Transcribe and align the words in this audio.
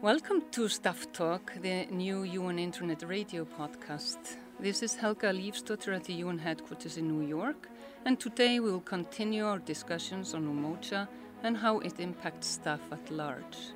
Welcome 0.00 0.42
to 0.52 0.68
Staff 0.68 1.10
Talk, 1.12 1.52
the 1.60 1.86
new 1.86 2.22
UN 2.22 2.60
Internet 2.60 3.02
Radio 3.02 3.44
podcast. 3.44 4.36
This 4.60 4.80
is 4.84 4.94
Helga 4.94 5.32
Lífsdóttir 5.32 5.96
at 5.96 6.04
the 6.04 6.12
UN 6.22 6.38
headquarters 6.38 6.98
in 6.98 7.08
New 7.08 7.26
York, 7.26 7.68
and 8.04 8.20
today 8.20 8.60
we 8.60 8.70
will 8.70 8.80
continue 8.80 9.44
our 9.44 9.58
discussions 9.58 10.34
on 10.34 10.44
Umoja 10.46 11.08
and 11.42 11.56
how 11.56 11.80
it 11.80 11.98
impacts 11.98 12.46
staff 12.46 12.80
at 12.92 13.10
large. 13.10 13.72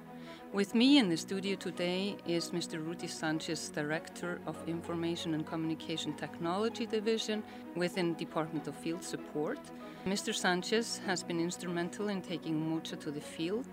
With 0.52 0.76
me 0.76 0.98
in 0.98 1.08
the 1.08 1.16
studio 1.16 1.56
today 1.56 2.16
is 2.24 2.52
Mr. 2.52 2.74
Rudy 2.74 3.08
Sanchez, 3.08 3.70
Director 3.70 4.38
of 4.46 4.56
Information 4.68 5.34
and 5.34 5.44
Communication 5.44 6.14
Technology 6.14 6.86
Division 6.86 7.42
within 7.74 8.14
Department 8.14 8.68
of 8.68 8.76
Field 8.76 9.02
Support. 9.02 9.58
Mr. 10.06 10.32
Sanchez 10.32 11.00
has 11.04 11.24
been 11.24 11.40
instrumental 11.40 12.10
in 12.10 12.22
taking 12.22 12.60
Umoja 12.60 13.00
to 13.00 13.10
the 13.10 13.20
field, 13.20 13.66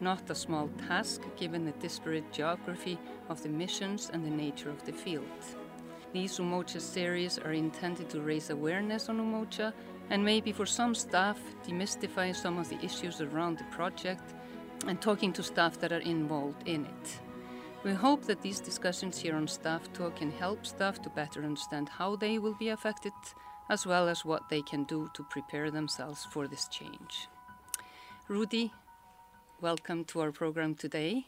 not 0.00 0.30
a 0.30 0.34
small 0.34 0.68
task 0.88 1.22
given 1.36 1.64
the 1.64 1.72
disparate 1.72 2.30
geography 2.32 2.98
of 3.28 3.42
the 3.42 3.48
missions 3.48 4.10
and 4.12 4.24
the 4.24 4.30
nature 4.30 4.70
of 4.70 4.84
the 4.84 4.92
field. 4.92 5.24
These 6.12 6.38
Umoja 6.38 6.80
series 6.80 7.38
are 7.38 7.52
intended 7.52 8.08
to 8.10 8.20
raise 8.20 8.50
awareness 8.50 9.08
on 9.08 9.18
Umoja 9.18 9.72
and 10.10 10.24
maybe 10.24 10.52
for 10.52 10.66
some 10.66 10.94
staff 10.94 11.38
demystify 11.66 12.34
some 12.34 12.58
of 12.58 12.68
the 12.68 12.82
issues 12.84 13.20
around 13.20 13.58
the 13.58 13.64
project 13.64 14.34
and 14.86 15.00
talking 15.00 15.32
to 15.32 15.42
staff 15.42 15.78
that 15.80 15.92
are 15.92 16.00
involved 16.00 16.66
in 16.66 16.84
it. 16.84 17.20
We 17.84 17.92
hope 17.92 18.24
that 18.24 18.42
these 18.42 18.60
discussions 18.60 19.18
here 19.18 19.36
on 19.36 19.46
Staff 19.46 19.92
Talk 19.92 20.16
can 20.16 20.32
help 20.32 20.66
staff 20.66 21.00
to 21.02 21.10
better 21.10 21.44
understand 21.44 21.88
how 21.88 22.16
they 22.16 22.38
will 22.38 22.54
be 22.54 22.70
affected 22.70 23.12
as 23.68 23.86
well 23.86 24.08
as 24.08 24.24
what 24.24 24.48
they 24.48 24.62
can 24.62 24.84
do 24.84 25.08
to 25.14 25.22
prepare 25.24 25.70
themselves 25.70 26.24
for 26.24 26.48
this 26.48 26.66
change. 26.68 27.28
Rudy, 28.28 28.72
welcome 29.60 30.04
to 30.04 30.20
our 30.20 30.32
program 30.32 30.74
today. 30.74 31.26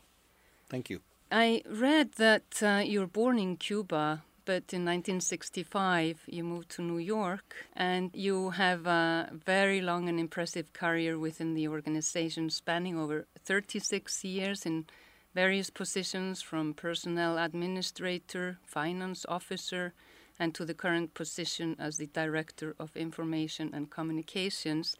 Thank 0.69 0.91
you. 0.91 1.01
I 1.31 1.63
read 1.69 2.13
that 2.13 2.63
uh, 2.63 2.83
you 2.85 3.01
were 3.01 3.07
born 3.07 3.39
in 3.39 3.57
Cuba, 3.57 4.23
but 4.45 4.73
in 4.73 4.85
1965 4.85 6.23
you 6.27 6.45
moved 6.45 6.71
to 6.71 6.83
New 6.83 6.99
York 6.99 7.55
and 7.75 8.11
you 8.15 8.51
have 8.51 8.87
a 8.87 9.31
very 9.33 9.81
long 9.81 10.09
and 10.09 10.19
impressive 10.19 10.73
career 10.73 11.19
within 11.19 11.55
the 11.55 11.69
organization 11.69 12.51
spanning 12.51 12.99
over 12.99 13.27
36 13.45 14.25
years 14.25 14.65
in 14.65 14.87
various 15.35 15.71
positions 15.71 16.43
from 16.43 16.75
personnel 16.75 17.39
administrator, 17.39 18.59
finance 18.65 19.25
officer, 19.29 19.93
and 20.39 20.55
to 20.55 20.65
the 20.65 20.75
current 20.75 21.15
position 21.15 21.77
as 21.79 21.97
the 21.97 22.07
Director 22.07 22.75
of 22.79 22.97
Information 22.97 23.71
and 23.75 23.91
Communications 23.91 24.97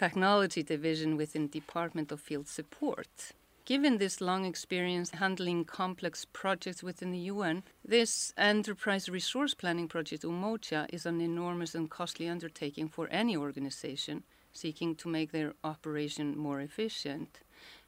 Technology 0.00 0.62
Division 0.62 1.18
within 1.18 1.48
Department 1.48 2.10
of 2.10 2.22
Field 2.22 2.48
Support. 2.48 3.32
Given 3.66 3.98
this 3.98 4.22
long 4.22 4.46
experience 4.46 5.10
handling 5.10 5.66
complex 5.66 6.24
projects 6.24 6.82
within 6.82 7.10
the 7.10 7.28
UN, 7.34 7.64
this 7.84 8.32
enterprise 8.38 9.10
resource 9.10 9.52
planning 9.52 9.88
project 9.88 10.22
Umoja 10.22 10.86
is 10.90 11.04
an 11.04 11.20
enormous 11.20 11.74
and 11.74 11.90
costly 11.90 12.28
undertaking 12.28 12.88
for 12.88 13.08
any 13.10 13.36
organization 13.36 14.22
seeking 14.54 14.94
to 14.94 15.06
make 15.06 15.32
their 15.32 15.52
operation 15.62 16.34
more 16.34 16.62
efficient. 16.62 17.40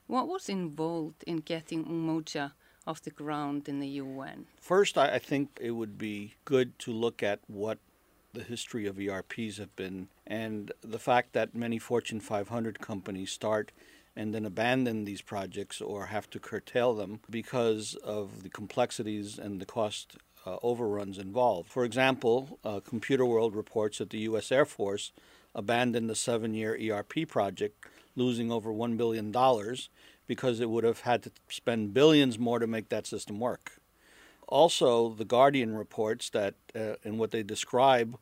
What 0.07 0.29
was 0.29 0.51
involved 0.51 1.25
in 1.27 1.39
getting 1.39 1.87
Umoja 1.87 2.53
off 2.87 3.01
the 3.01 3.11
ground 3.11 3.71
in 3.71 3.81
the 3.81 3.89
UN? 4.05 4.45
First, 4.61 4.99
I 4.99 5.19
think 5.19 5.49
it 5.63 5.71
would 5.71 5.97
be 5.97 6.35
good 6.45 6.79
to 6.81 6.93
look 6.93 7.23
at 7.23 7.41
what 7.47 7.79
the 8.33 8.43
history 8.43 8.87
of 8.87 8.99
ERPs 8.99 9.59
have 9.59 9.75
been 9.77 10.09
and 10.27 10.73
the 10.83 10.99
fact 10.99 11.33
that 11.33 11.55
many 11.55 11.79
Fortune 11.79 12.21
500 12.21 12.81
companies 12.81 13.31
start 13.31 13.73
and 14.17 14.35
then 14.35 14.45
abandon 14.45 15.05
these 15.05 15.23
projects 15.23 15.81
or 15.81 16.07
have 16.07 16.29
to 16.31 16.39
curtail 16.39 16.95
them 16.95 17.21
because 17.31 17.95
of 17.97 18.43
the 18.43 18.49
complexities 18.49 19.39
and 19.39 19.61
the 19.61 19.67
cost 19.67 20.17
uh, 20.45 20.57
overruns 20.63 21.19
involved. 21.19 21.71
For 21.71 21.85
example, 21.85 22.59
uh, 22.65 22.81
Computer 22.81 23.25
World 23.25 23.55
reports 23.55 23.99
that 23.99 24.11
the 24.11 24.19
U.S. 24.21 24.51
Air 24.51 24.65
Force 24.65 25.13
abandoned 25.55 26.11
the 26.11 26.15
seven 26.15 26.55
year 26.55 26.77
ERP 26.77 27.29
project, 27.29 27.87
losing 28.17 28.51
over 28.51 28.71
$1 28.71 28.97
billion 28.97 29.33
because 30.27 30.61
it 30.61 30.71
would 30.71 30.85
have 30.85 31.01
had 31.01 31.23
to 31.23 31.31
spend 31.49 31.95
billions 31.95 32.39
more 32.39 32.59
to 32.59 32.67
make 32.67 32.89
that 32.89 33.07
system 33.07 33.39
work. 33.41 33.82
Also, 34.53 35.15
The 35.15 35.25
Guardian 35.25 35.75
reports 35.75 36.29
that 36.29 36.57
uh, 36.77 36.97
in 37.03 37.17
what 37.17 37.31
they 37.31 37.43
describe 37.43 38.19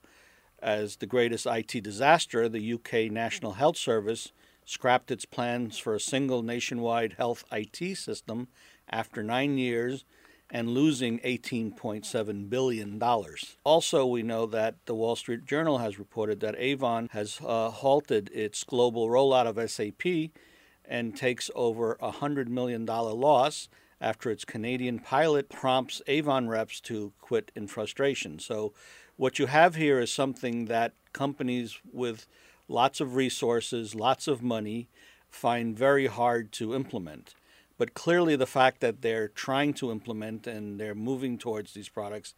as 0.63 0.97
the 0.97 1.07
greatest 1.07 1.45
IT 1.45 1.83
disaster, 1.83 2.49
the 2.49 2.75
UK 2.75 3.11
National 3.11 3.55
Health 3.55 3.77
Service 3.77 4.31
scrapped 4.65 5.11
its 5.11 5.25
plans 5.25 5.77
for 5.77 5.93
a 5.93 5.99
single 5.99 6.43
nationwide 6.43 7.15
health 7.15 7.43
IT 7.51 7.97
system 7.97 8.47
after 8.89 9.25
nine 9.25 9.59
years 9.59 10.05
and 10.49 10.69
losing 10.69 11.19
$18.7 11.19 12.49
billion. 12.49 13.03
Also, 13.65 14.07
we 14.07 14.23
know 14.23 14.47
that 14.47 14.77
the 14.87 14.95
Wall 14.95 15.17
Street 15.17 15.45
Journal 15.47 15.79
has 15.79 15.99
reported 15.99 16.39
that 16.39 16.55
Avon 16.59 17.09
has 17.11 17.41
uh, 17.45 17.71
halted 17.71 18.31
its 18.33 18.63
global 18.63 19.09
rollout 19.09 19.47
of 19.47 19.69
SAP 19.69 20.31
and 20.85 21.17
takes 21.17 21.51
over 21.57 21.95
a 22.01 22.13
$100 22.13 22.47
million 22.47 22.87
loss 22.87 23.69
after 24.01 24.31
its 24.31 24.45
Canadian 24.45 24.99
pilot 24.99 25.49
prompts 25.49 26.01
Avon 26.07 26.49
reps 26.49 26.81
to 26.83 27.13
quit 27.21 27.53
in 27.55 27.67
frustration. 27.67 28.39
So, 28.39 28.73
what 29.17 29.39
you 29.39 29.47
have 29.47 29.75
here 29.75 30.01
is 30.01 30.11
something 30.11 30.65
that 30.67 30.95
companies 31.13 31.79
with 31.93 32.27
lots 32.69 33.01
of 33.01 33.15
resources, 33.15 33.95
lots 33.95 34.27
of 34.27 34.43
money, 34.43 34.89
find 35.29 35.77
very 35.77 36.07
hard 36.07 36.53
to 36.53 36.75
implement. 36.75 37.35
But 37.77 37.95
clearly, 37.95 38.37
the 38.37 38.47
fact 38.47 38.81
that 38.81 39.03
they're 39.03 39.29
trying 39.29 39.75
to 39.75 39.91
implement 39.91 40.47
and 40.47 40.81
they're 40.81 40.95
moving 40.95 41.39
towards 41.39 41.75
these 41.75 41.89
products 41.89 42.35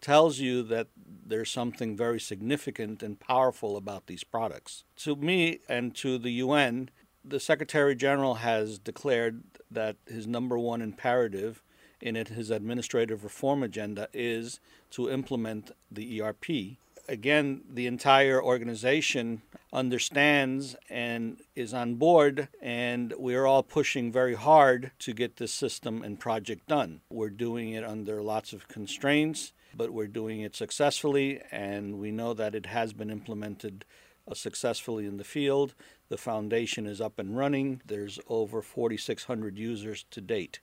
tells 0.00 0.38
you 0.38 0.62
that 0.62 0.88
there's 1.26 1.50
something 1.50 1.96
very 1.96 2.20
significant 2.20 3.02
and 3.02 3.18
powerful 3.18 3.76
about 3.76 4.06
these 4.06 4.22
products. 4.22 4.84
To 4.98 5.16
me 5.16 5.60
and 5.68 5.94
to 5.96 6.18
the 6.18 6.32
UN, 6.32 6.90
the 7.24 7.40
Secretary 7.40 7.94
General 7.94 8.34
has 8.34 8.78
declared 8.78 9.42
that 9.74 9.96
his 10.06 10.26
number 10.26 10.58
one 10.58 10.82
imperative 10.82 11.62
in 12.00 12.16
it, 12.16 12.28
his 12.28 12.50
administrative 12.50 13.24
reform 13.24 13.62
agenda, 13.62 14.08
is 14.12 14.60
to 14.90 15.10
implement 15.10 15.70
the 15.90 16.20
ERP 16.20 16.76
again, 17.08 17.62
the 17.70 17.86
entire 17.86 18.42
organization 18.42 19.42
understands 19.72 20.76
and 20.88 21.40
is 21.54 21.74
on 21.74 21.96
board, 21.96 22.48
and 22.60 23.12
we're 23.18 23.46
all 23.46 23.62
pushing 23.62 24.12
very 24.12 24.34
hard 24.34 24.92
to 25.00 25.12
get 25.12 25.36
this 25.36 25.52
system 25.52 26.02
and 26.02 26.20
project 26.20 26.66
done. 26.68 27.00
We're 27.10 27.30
doing 27.30 27.72
it 27.72 27.84
under 27.84 28.22
lots 28.22 28.52
of 28.52 28.68
constraints, 28.68 29.52
but 29.76 29.90
we're 29.90 30.06
doing 30.06 30.40
it 30.40 30.54
successfully, 30.54 31.40
and 31.50 31.98
we 31.98 32.10
know 32.10 32.34
that 32.34 32.54
it 32.54 32.66
has 32.66 32.92
been 32.92 33.10
implemented 33.10 33.84
Uh, 34.26 34.32
successfully 34.32 35.04
in 35.04 35.18
the 35.18 35.24
field. 35.24 35.74
The 36.08 36.16
foundation 36.16 36.86
is 36.86 36.98
up 36.98 37.18
and 37.18 37.36
running. 37.36 37.82
There's 37.84 38.18
over 38.26 38.62
4,600 38.62 39.58
users 39.58 40.06
to 40.12 40.22
date. 40.22 40.60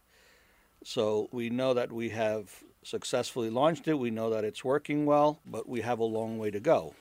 So 0.84 1.30
we 1.32 1.52
know 1.52 1.76
that 1.76 1.92
we 1.92 2.10
have 2.10 2.64
successfully 2.82 3.52
launched 3.52 3.88
it. 3.88 4.00
We 4.00 4.10
know 4.10 4.32
that 4.32 4.44
it's 4.44 4.66
working 4.66 5.06
well, 5.06 5.42
but 5.46 5.70
we 5.70 5.82
have 5.82 6.00
a 6.00 6.06
long 6.06 6.40
way 6.40 6.50
to 6.50 6.60
go. 6.60 6.96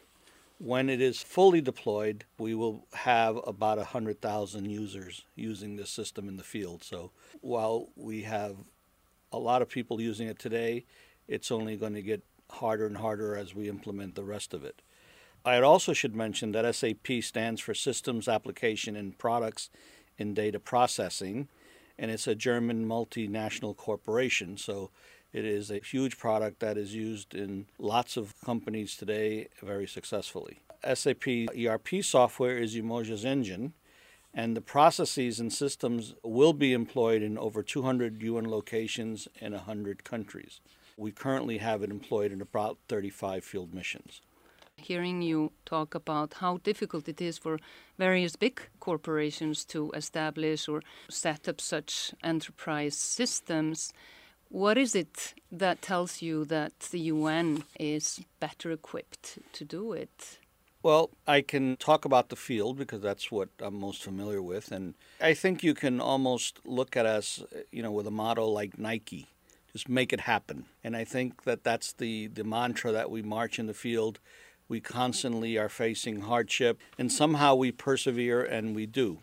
When 0.58 0.90
it 0.90 1.00
is 1.00 1.22
fully 1.22 1.62
deployed, 1.62 2.26
we 2.36 2.54
will 2.54 2.84
have 2.92 3.40
about 3.46 3.78
100,000 3.78 4.68
users 4.68 5.24
using 5.34 5.76
this 5.76 5.88
system 5.88 6.28
in 6.28 6.36
the 6.36 6.42
field. 6.42 6.84
So 6.84 7.10
while 7.40 7.88
we 7.96 8.24
have 8.24 8.56
a 9.32 9.38
lot 9.38 9.62
of 9.62 9.70
people 9.70 9.98
using 9.98 10.28
it 10.28 10.38
today, 10.38 10.84
it's 11.26 11.50
only 11.50 11.76
going 11.76 11.94
to 11.94 12.02
get 12.02 12.22
harder 12.50 12.84
and 12.84 12.98
harder 12.98 13.34
as 13.34 13.54
we 13.54 13.70
implement 13.70 14.14
the 14.14 14.24
rest 14.24 14.52
of 14.52 14.62
it. 14.62 14.82
I 15.44 15.60
also 15.62 15.94
should 15.94 16.14
mention 16.14 16.52
that 16.52 16.74
SAP 16.74 17.22
stands 17.22 17.62
for 17.62 17.72
Systems 17.72 18.28
Application 18.28 18.94
and 18.94 19.16
Products 19.16 19.70
in 20.18 20.34
Data 20.34 20.60
Processing, 20.60 21.48
and 21.98 22.10
it's 22.10 22.26
a 22.26 22.34
German 22.34 22.86
multinational 22.86 23.74
corporation. 23.74 24.58
So 24.58 24.90
it 25.32 25.46
is 25.46 25.70
a 25.70 25.78
huge 25.78 26.18
product 26.18 26.60
that 26.60 26.76
is 26.76 26.94
used 26.94 27.34
in 27.34 27.66
lots 27.78 28.18
of 28.18 28.38
companies 28.44 28.96
today 28.96 29.48
very 29.62 29.86
successfully. 29.86 30.58
SAP 30.92 31.26
ERP 31.58 32.02
software 32.02 32.58
is 32.58 32.76
Umoja's 32.76 33.24
engine, 33.24 33.72
and 34.34 34.54
the 34.54 34.60
processes 34.60 35.40
and 35.40 35.50
systems 35.50 36.14
will 36.22 36.52
be 36.52 36.74
employed 36.74 37.22
in 37.22 37.38
over 37.38 37.62
200 37.62 38.22
UN 38.22 38.50
locations 38.50 39.26
in 39.40 39.52
100 39.52 40.04
countries. 40.04 40.60
We 40.98 41.12
currently 41.12 41.58
have 41.58 41.82
it 41.82 41.90
employed 41.90 42.30
in 42.30 42.42
about 42.42 42.76
35 42.88 43.42
field 43.42 43.72
missions. 43.72 44.20
Hearing 44.82 45.22
you 45.22 45.52
talk 45.64 45.94
about 45.94 46.34
how 46.34 46.58
difficult 46.58 47.08
it 47.08 47.20
is 47.20 47.38
for 47.38 47.58
various 47.98 48.36
big 48.36 48.60
corporations 48.80 49.64
to 49.66 49.90
establish 49.92 50.68
or 50.68 50.82
set 51.08 51.48
up 51.48 51.60
such 51.60 52.12
enterprise 52.22 52.96
systems, 52.96 53.92
what 54.48 54.76
is 54.78 54.94
it 54.94 55.34
that 55.52 55.82
tells 55.82 56.22
you 56.22 56.44
that 56.46 56.78
the 56.90 57.00
UN 57.14 57.64
is 57.78 58.20
better 58.40 58.72
equipped 58.72 59.38
to 59.52 59.64
do 59.64 59.92
it? 59.92 60.38
Well, 60.82 61.10
I 61.26 61.42
can 61.42 61.76
talk 61.76 62.04
about 62.04 62.30
the 62.30 62.36
field 62.36 62.78
because 62.78 63.02
that's 63.02 63.30
what 63.30 63.50
I'm 63.60 63.78
most 63.78 64.02
familiar 64.02 64.42
with. 64.42 64.72
And 64.72 64.94
I 65.20 65.34
think 65.34 65.62
you 65.62 65.74
can 65.74 66.00
almost 66.00 66.58
look 66.64 66.96
at 66.96 67.04
us, 67.04 67.42
you 67.70 67.82
know, 67.82 67.92
with 67.92 68.06
a 68.06 68.10
motto 68.10 68.46
like 68.46 68.78
Nike 68.78 69.28
just 69.72 69.88
make 69.88 70.12
it 70.12 70.20
happen. 70.20 70.66
And 70.82 70.96
I 70.96 71.04
think 71.04 71.44
that 71.44 71.64
that's 71.64 71.92
the, 71.92 72.26
the 72.28 72.44
mantra 72.44 72.92
that 72.92 73.10
we 73.10 73.22
march 73.22 73.58
in 73.58 73.66
the 73.66 73.74
field. 73.74 74.18
We 74.70 74.80
constantly 74.80 75.58
are 75.58 75.68
facing 75.68 76.20
hardship, 76.20 76.78
and 76.96 77.10
somehow 77.10 77.56
we 77.56 77.72
persevere 77.72 78.40
and 78.40 78.72
we 78.72 78.86
do. 78.86 79.18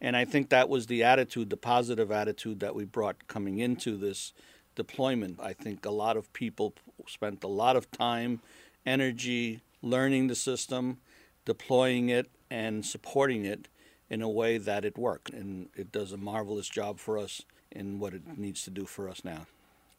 And 0.00 0.16
I 0.16 0.24
think 0.24 0.48
that 0.48 0.68
was 0.68 0.88
the 0.88 1.04
attitude, 1.04 1.48
the 1.48 1.56
positive 1.56 2.10
attitude 2.10 2.58
that 2.58 2.74
we 2.74 2.84
brought 2.84 3.28
coming 3.28 3.58
into 3.58 3.96
this 3.96 4.32
deployment. 4.74 5.38
I 5.40 5.52
think 5.52 5.86
a 5.86 5.92
lot 5.92 6.16
of 6.16 6.32
people 6.32 6.74
spent 7.06 7.44
a 7.44 7.46
lot 7.46 7.76
of 7.76 7.88
time, 7.92 8.40
energy, 8.84 9.60
learning 9.80 10.26
the 10.26 10.34
system, 10.34 10.98
deploying 11.44 12.08
it, 12.08 12.28
and 12.50 12.84
supporting 12.84 13.44
it 13.44 13.68
in 14.08 14.22
a 14.22 14.28
way 14.28 14.58
that 14.58 14.84
it 14.84 14.98
worked. 14.98 15.30
And 15.30 15.68
it 15.76 15.92
does 15.92 16.10
a 16.10 16.16
marvelous 16.16 16.68
job 16.68 16.98
for 16.98 17.16
us 17.16 17.42
in 17.70 18.00
what 18.00 18.12
it 18.12 18.36
needs 18.36 18.64
to 18.64 18.70
do 18.70 18.86
for 18.86 19.08
us 19.08 19.24
now. 19.24 19.46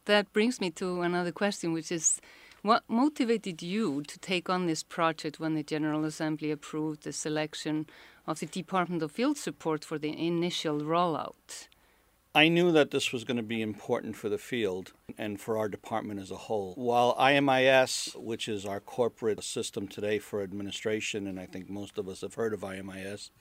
That 0.04 0.34
brings 0.34 0.60
me 0.60 0.70
to 0.72 1.02
another 1.02 1.32
question, 1.32 1.72
which 1.72 1.94
is 1.94 2.20
what 2.62 2.84
motivated 2.88 3.62
you 3.62 4.04
to 4.04 4.20
take 4.20 4.50
on 4.50 4.68
this 4.68 4.84
project 4.84 5.40
when 5.40 5.56
the 5.56 5.64
General 5.64 6.06
Assembly 6.06 6.52
approved 6.52 7.04
the 7.04 7.14
selection 7.14 7.88
of 8.28 8.40
the 8.40 8.46
Department 8.46 9.02
of 9.02 9.12
Field 9.12 9.38
Support 9.38 9.84
for 9.84 9.98
the 9.98 10.18
initial 10.18 10.80
rollout? 10.80 11.68
I 12.34 12.48
knew 12.48 12.72
that 12.72 12.92
this 12.92 13.12
was 13.12 13.26
going 13.26 13.38
to 13.38 13.44
be 13.44 13.62
important 13.62 14.16
for 14.16 14.30
the 14.30 14.38
field 14.38 14.94
and 15.18 15.42
for 15.42 15.58
our 15.58 15.68
department 15.68 16.22
as 16.22 16.32
a 16.32 16.38
whole. 16.38 16.74
While 16.76 17.14
IMIS, 17.20 18.16
which 18.16 18.48
is 18.48 18.66
our 18.66 18.80
corporate 18.80 19.44
system 19.44 19.88
today 19.88 20.18
for 20.18 20.42
administration, 20.42 21.28
and 21.28 21.38
I 21.38 21.46
think 21.46 21.70
most 21.70 21.98
of 21.98 22.08
us 22.08 22.22
have 22.22 22.36
heard 22.36 22.54
of 22.54 22.62
IMIS, 22.62 23.32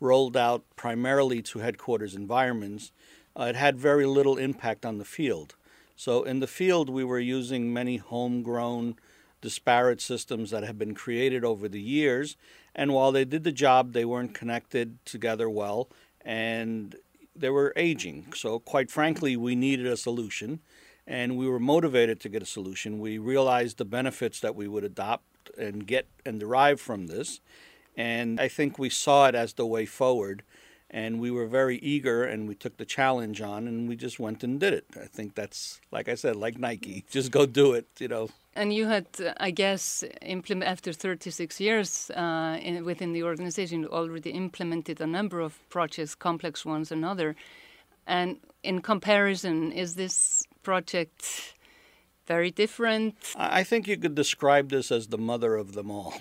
rolled 0.00 0.36
out 0.36 0.64
primarily 0.76 1.40
to 1.40 1.60
headquarters 1.60 2.14
environments, 2.14 2.92
uh, 3.38 3.44
it 3.44 3.56
had 3.56 3.78
very 3.78 4.04
little 4.04 4.36
impact 4.36 4.84
on 4.84 4.98
the 4.98 5.04
field. 5.06 5.54
So 5.96 6.22
in 6.22 6.40
the 6.40 6.46
field, 6.46 6.88
we 6.88 7.04
were 7.04 7.18
using 7.18 7.72
many 7.72 7.96
homegrown, 7.96 8.96
disparate 9.40 10.00
systems 10.00 10.50
that 10.50 10.62
have 10.62 10.78
been 10.78 10.94
created 10.94 11.44
over 11.44 11.68
the 11.68 11.80
years. 11.80 12.36
And 12.74 12.92
while 12.92 13.12
they 13.12 13.24
did 13.24 13.44
the 13.44 13.52
job, 13.52 13.92
they 13.92 14.04
weren't 14.04 14.34
connected 14.34 15.04
together 15.04 15.48
well. 15.48 15.88
And 16.24 16.96
they 17.38 17.50
were 17.50 17.72
aging. 17.76 18.32
So, 18.34 18.58
quite 18.58 18.90
frankly, 18.90 19.36
we 19.36 19.54
needed 19.54 19.86
a 19.86 19.96
solution, 19.96 20.60
and 21.06 21.36
we 21.36 21.48
were 21.48 21.60
motivated 21.60 22.20
to 22.20 22.28
get 22.28 22.42
a 22.42 22.46
solution. 22.46 22.98
We 22.98 23.18
realized 23.18 23.78
the 23.78 23.84
benefits 23.84 24.40
that 24.40 24.54
we 24.54 24.68
would 24.68 24.84
adopt 24.84 25.24
and 25.58 25.86
get 25.86 26.06
and 26.24 26.40
derive 26.40 26.80
from 26.80 27.06
this, 27.06 27.40
and 27.96 28.40
I 28.40 28.48
think 28.48 28.78
we 28.78 28.90
saw 28.90 29.28
it 29.28 29.34
as 29.34 29.54
the 29.54 29.66
way 29.66 29.86
forward. 29.86 30.42
And 30.90 31.20
we 31.20 31.30
were 31.32 31.46
very 31.46 31.78
eager, 31.78 32.22
and 32.24 32.46
we 32.46 32.54
took 32.54 32.76
the 32.76 32.84
challenge 32.84 33.40
on, 33.40 33.66
and 33.66 33.88
we 33.88 33.96
just 33.96 34.20
went 34.20 34.44
and 34.44 34.60
did 34.60 34.72
it. 34.72 34.86
I 34.94 35.06
think 35.06 35.34
that's, 35.34 35.80
like 35.90 36.08
I 36.08 36.14
said, 36.14 36.36
like 36.36 36.58
Nike, 36.58 37.04
just 37.10 37.32
go 37.32 37.44
do 37.44 37.72
it, 37.72 37.88
you 37.98 38.06
know. 38.06 38.28
And 38.54 38.72
you 38.72 38.86
had, 38.86 39.06
I 39.38 39.50
guess, 39.50 40.04
implement 40.22 40.70
after 40.70 40.92
36 40.92 41.60
years 41.60 42.10
uh, 42.10 42.58
in, 42.62 42.84
within 42.84 43.12
the 43.12 43.24
organization, 43.24 43.84
already 43.84 44.30
implemented 44.30 45.00
a 45.00 45.06
number 45.06 45.40
of 45.40 45.58
projects, 45.70 46.14
complex 46.14 46.64
ones 46.64 46.92
and 46.92 47.04
other. 47.04 47.34
And 48.06 48.38
in 48.62 48.80
comparison, 48.80 49.72
is 49.72 49.96
this 49.96 50.44
project 50.62 51.54
very 52.26 52.52
different? 52.52 53.16
I 53.36 53.64
think 53.64 53.88
you 53.88 53.96
could 53.96 54.14
describe 54.14 54.70
this 54.70 54.92
as 54.92 55.08
the 55.08 55.18
mother 55.18 55.56
of 55.56 55.72
them 55.72 55.90
all 55.90 56.14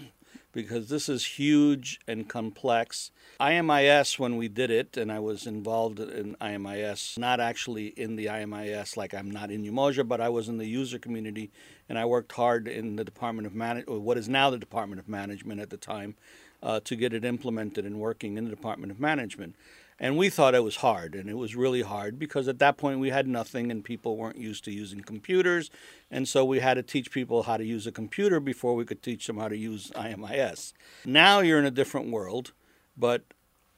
because 0.55 0.87
this 0.87 1.09
is 1.09 1.25
huge 1.25 1.99
and 2.07 2.29
complex. 2.29 3.11
IMIS, 3.41 4.17
when 4.17 4.37
we 4.37 4.47
did 4.47 4.71
it, 4.71 4.95
and 4.95 5.11
I 5.11 5.19
was 5.19 5.45
involved 5.45 5.99
in 5.99 6.37
IMIS, 6.39 7.17
not 7.19 7.41
actually 7.41 7.87
in 7.87 8.15
the 8.15 8.27
IMIS, 8.27 8.95
like 8.95 9.13
I'm 9.13 9.29
not 9.29 9.51
in 9.51 9.65
Umoja, 9.65 10.07
but 10.07 10.21
I 10.21 10.29
was 10.29 10.47
in 10.47 10.57
the 10.57 10.65
user 10.65 10.97
community, 10.97 11.51
and 11.89 11.99
I 11.99 12.05
worked 12.05 12.31
hard 12.31 12.69
in 12.69 12.95
the 12.95 13.03
Department 13.03 13.45
of 13.45 13.53
Management, 13.53 14.01
what 14.01 14.17
is 14.17 14.29
now 14.29 14.49
the 14.49 14.57
Department 14.57 15.01
of 15.01 15.09
Management 15.09 15.59
at 15.59 15.69
the 15.69 15.77
time, 15.77 16.15
uh, 16.63 16.79
to 16.85 16.95
get 16.95 17.13
it 17.13 17.25
implemented 17.25 17.85
and 17.85 17.99
working 17.99 18.37
in 18.37 18.45
the 18.45 18.49
Department 18.49 18.93
of 18.93 18.99
Management. 18.99 19.55
And 20.00 20.18
we 20.18 20.30
thought 20.30 20.56
it 20.56 20.63
was 20.63 20.77
hard, 20.77 21.15
and 21.15 21.30
it 21.30 21.38
was 21.38 21.56
really 21.56 21.81
hard 21.81 22.19
because 22.19 22.50
at 22.50 22.59
that 22.59 22.75
point 22.77 23.00
we 23.00 23.12
had 23.12 23.27
nothing 23.27 23.71
and 23.71 23.83
people 23.83 24.18
weren't 24.18 24.38
used 24.38 24.65
to 24.65 24.71
using 24.71 25.00
computers. 25.01 25.69
And 26.12 26.27
so 26.27 26.44
we 26.44 26.59
had 26.59 26.74
to 26.74 26.83
teach 26.83 27.12
people 27.12 27.44
how 27.44 27.56
to 27.56 27.63
use 27.63 27.88
a 27.88 27.94
computer 27.94 28.42
before 28.42 28.75
we 28.75 28.83
could 28.83 29.01
teach 29.01 29.25
them 29.27 29.38
how 29.38 29.47
to 29.47 29.57
use 29.57 29.92
IMIS. 29.95 30.74
Now 31.06 31.39
you're 31.39 31.59
in 31.59 31.65
a 31.65 31.71
different 31.71 32.12
world, 32.12 32.51
but 32.97 33.24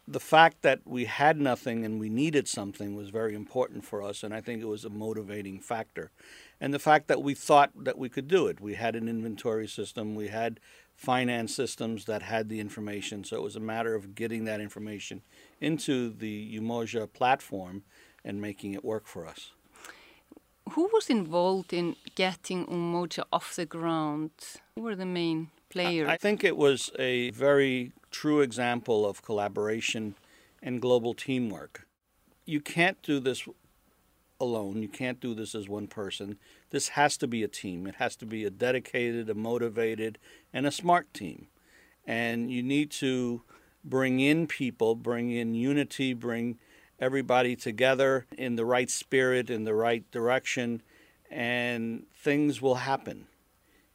the 0.08 0.19
fact 0.19 0.62
that 0.62 0.80
we 0.86 1.06
had 1.06 1.40
nothing 1.40 1.84
and 1.84 2.00
we 2.00 2.08
needed 2.08 2.48
something 2.48 2.96
was 2.96 3.10
very 3.10 3.36
important 3.36 3.84
for 3.84 4.02
us, 4.02 4.24
and 4.24 4.34
I 4.34 4.40
think 4.40 4.62
it 4.62 4.68
was 4.68 4.86
a 4.86 4.90
motivating 4.90 5.60
factor. 5.60 6.12
And 6.62 6.74
the 6.74 6.80
fact 6.80 7.08
that 7.10 7.22
we 7.22 7.34
thought 7.34 7.72
that 7.75 7.98
we 7.98 8.08
could 8.08 8.28
do 8.28 8.48
it. 8.48 8.62
We 8.62 8.75
had 8.75 8.96
an 8.96 9.10
inventory 9.10 9.68
system, 9.68 10.16
we 10.16 10.30
had 10.30 10.60
finance 10.98 11.56
systems 11.56 12.06
that 12.06 12.24
had 12.24 12.50
the 12.50 12.60
information, 12.60 13.24
so 13.24 13.38
it 13.38 13.44
was 13.44 13.56
a 13.56 13.62
matter 13.62 13.94
of 13.94 14.16
getting 14.16 14.46
that 14.46 14.60
information 14.60 15.22
into 15.62 16.10
the 16.10 16.60
Umoja 16.60 17.12
platform 17.12 17.84
and 18.26 18.42
making 18.42 18.74
it 18.74 18.84
work 18.84 19.06
for 19.06 19.26
us. 19.26 19.52
Who 20.72 20.90
was 20.92 21.10
involved 21.10 21.72
in 21.72 21.96
getting 22.16 22.66
Umoja 22.66 23.24
off 23.32 23.56
the 23.56 23.66
ground? 23.66 24.32
Who 24.76 24.82
were 24.82 24.96
the 24.96 25.06
main 25.06 25.52
players? 25.70 26.10
I 26.10 26.18
think 26.18 26.44
it 26.44 26.58
was 26.58 26.92
a 26.98 27.30
very 27.30 27.94
true 28.10 28.42
example 28.42 29.06
of 29.06 29.22
collaboration 29.22 30.16
and 30.64 30.82
global 30.82 31.14
teamwork. 31.14 31.88
You 32.46 32.60
can't 32.60 33.02
do 33.04 33.20
this 33.20 33.48
alone. 34.40 34.82
You 34.82 34.90
can't 34.90 35.20
do 35.20 35.36
this 35.36 35.54
as 35.54 35.70
one 35.70 35.88
person. 35.88 36.38
This 36.69 36.90
has 36.90 37.18
to 37.18 37.28
be 37.28 37.44
a 37.44 37.48
team. 37.48 37.88
It 37.88 37.96
has 37.96 38.16
to 38.18 38.25
be 38.25 38.44
a 38.46 38.50
dedicated, 38.50 39.30
a 39.30 39.36
motivated, 39.36 40.18
and 40.54 40.66
a 40.66 40.72
smart 40.72 41.14
team. 41.14 41.48
And 42.06 42.52
you 42.52 42.64
need 42.64 42.92
to 42.92 43.44
bring 43.84 44.19
in 44.19 44.48
people, 44.48 44.96
bring 44.96 45.31
in 45.31 45.56
unity, 45.56 46.14
bring 46.14 46.58
everybody 47.00 47.56
together 47.56 48.25
in 48.38 48.56
the 48.56 48.66
right 48.66 48.90
spirit, 48.90 49.50
in 49.50 49.64
the 49.64 49.74
right 49.74 50.10
direction, 50.12 50.81
and 51.30 52.06
things 52.16 52.62
will 52.62 52.75
happen. 52.75 53.28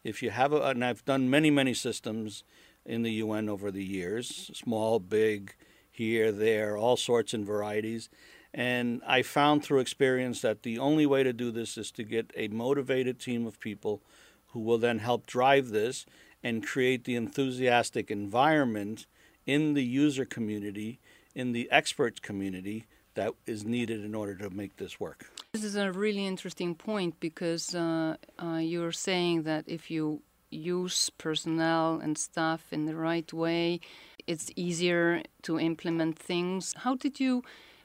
If 0.04 0.22
you 0.22 0.30
have 0.30 0.52
a, 0.52 0.62
and 0.62 0.84
I've 0.84 1.04
done 1.04 1.30
many, 1.30 1.50
many 1.50 1.74
systems 1.74 2.44
in 2.84 3.02
the 3.02 3.12
UN 3.12 3.48
over 3.48 3.70
the 3.70 3.84
years, 3.84 4.50
small, 4.54 4.98
big, 4.98 5.54
here, 5.90 6.32
there, 6.32 6.76
all 6.76 6.96
sorts 6.96 7.34
and 7.34 7.46
varieties. 7.46 8.08
And 8.54 9.00
I 9.06 9.22
found 9.22 9.64
through 9.64 9.80
experience 9.80 10.42
that 10.42 10.62
the 10.62 10.78
only 10.78 11.06
way 11.06 11.22
to 11.22 11.32
do 11.32 11.50
this 11.50 11.78
is 11.78 11.90
to 11.92 12.04
get 12.04 12.30
a 12.36 12.48
motivated 12.48 13.18
team 13.18 13.46
of 13.46 13.58
people 13.60 14.02
who 14.48 14.60
will 14.60 14.78
then 14.78 14.98
help 14.98 15.26
drive 15.26 15.70
this 15.70 16.04
and 16.42 16.66
create 16.66 17.04
the 17.04 17.16
enthusiastic 17.16 18.10
environment 18.10 19.06
in 19.46 19.74
the 19.74 19.82
user 19.82 20.24
community, 20.24 21.00
in 21.34 21.52
the 21.52 21.70
experts 21.70 22.20
community 22.20 22.86
that 23.14 23.32
is 23.46 23.64
needed 23.64 24.04
in 24.04 24.14
order 24.14 24.34
to 24.34 24.50
make 24.50 24.76
this 24.76 24.98
work. 25.00 25.30
This 25.52 25.64
is 25.64 25.76
a 25.76 25.92
really 25.92 26.26
interesting 26.26 26.74
point 26.74 27.20
because 27.20 27.74
uh, 27.74 28.16
uh, 28.42 28.56
you're 28.56 28.92
saying 28.92 29.42
that 29.42 29.64
if 29.66 29.90
you 29.90 30.22
use 30.50 31.10
personnel 31.10 32.00
and 32.02 32.16
staff 32.16 32.72
in 32.72 32.86
the 32.86 32.94
right 32.94 33.30
way, 33.32 33.80
it's 34.26 34.50
easier 34.56 35.22
to 35.42 35.58
implement 35.58 36.18
things. 36.18 36.74
How 36.78 36.94
did 36.94 37.20
you 37.20 37.42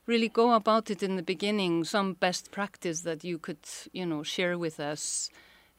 really 0.08 0.30
go 0.30 0.54
about 0.54 0.90
it 0.90 1.04
in 1.04 1.16
the 1.16 1.24
beginning? 1.24 1.84
Some 1.84 2.14
best 2.14 2.52
practice 2.52 3.02
that 3.02 3.24
you 3.24 3.38
could, 3.38 3.60
you 3.92 4.06
know, 4.06 4.24
share 4.24 4.58
with 4.58 4.80
us 4.80 5.30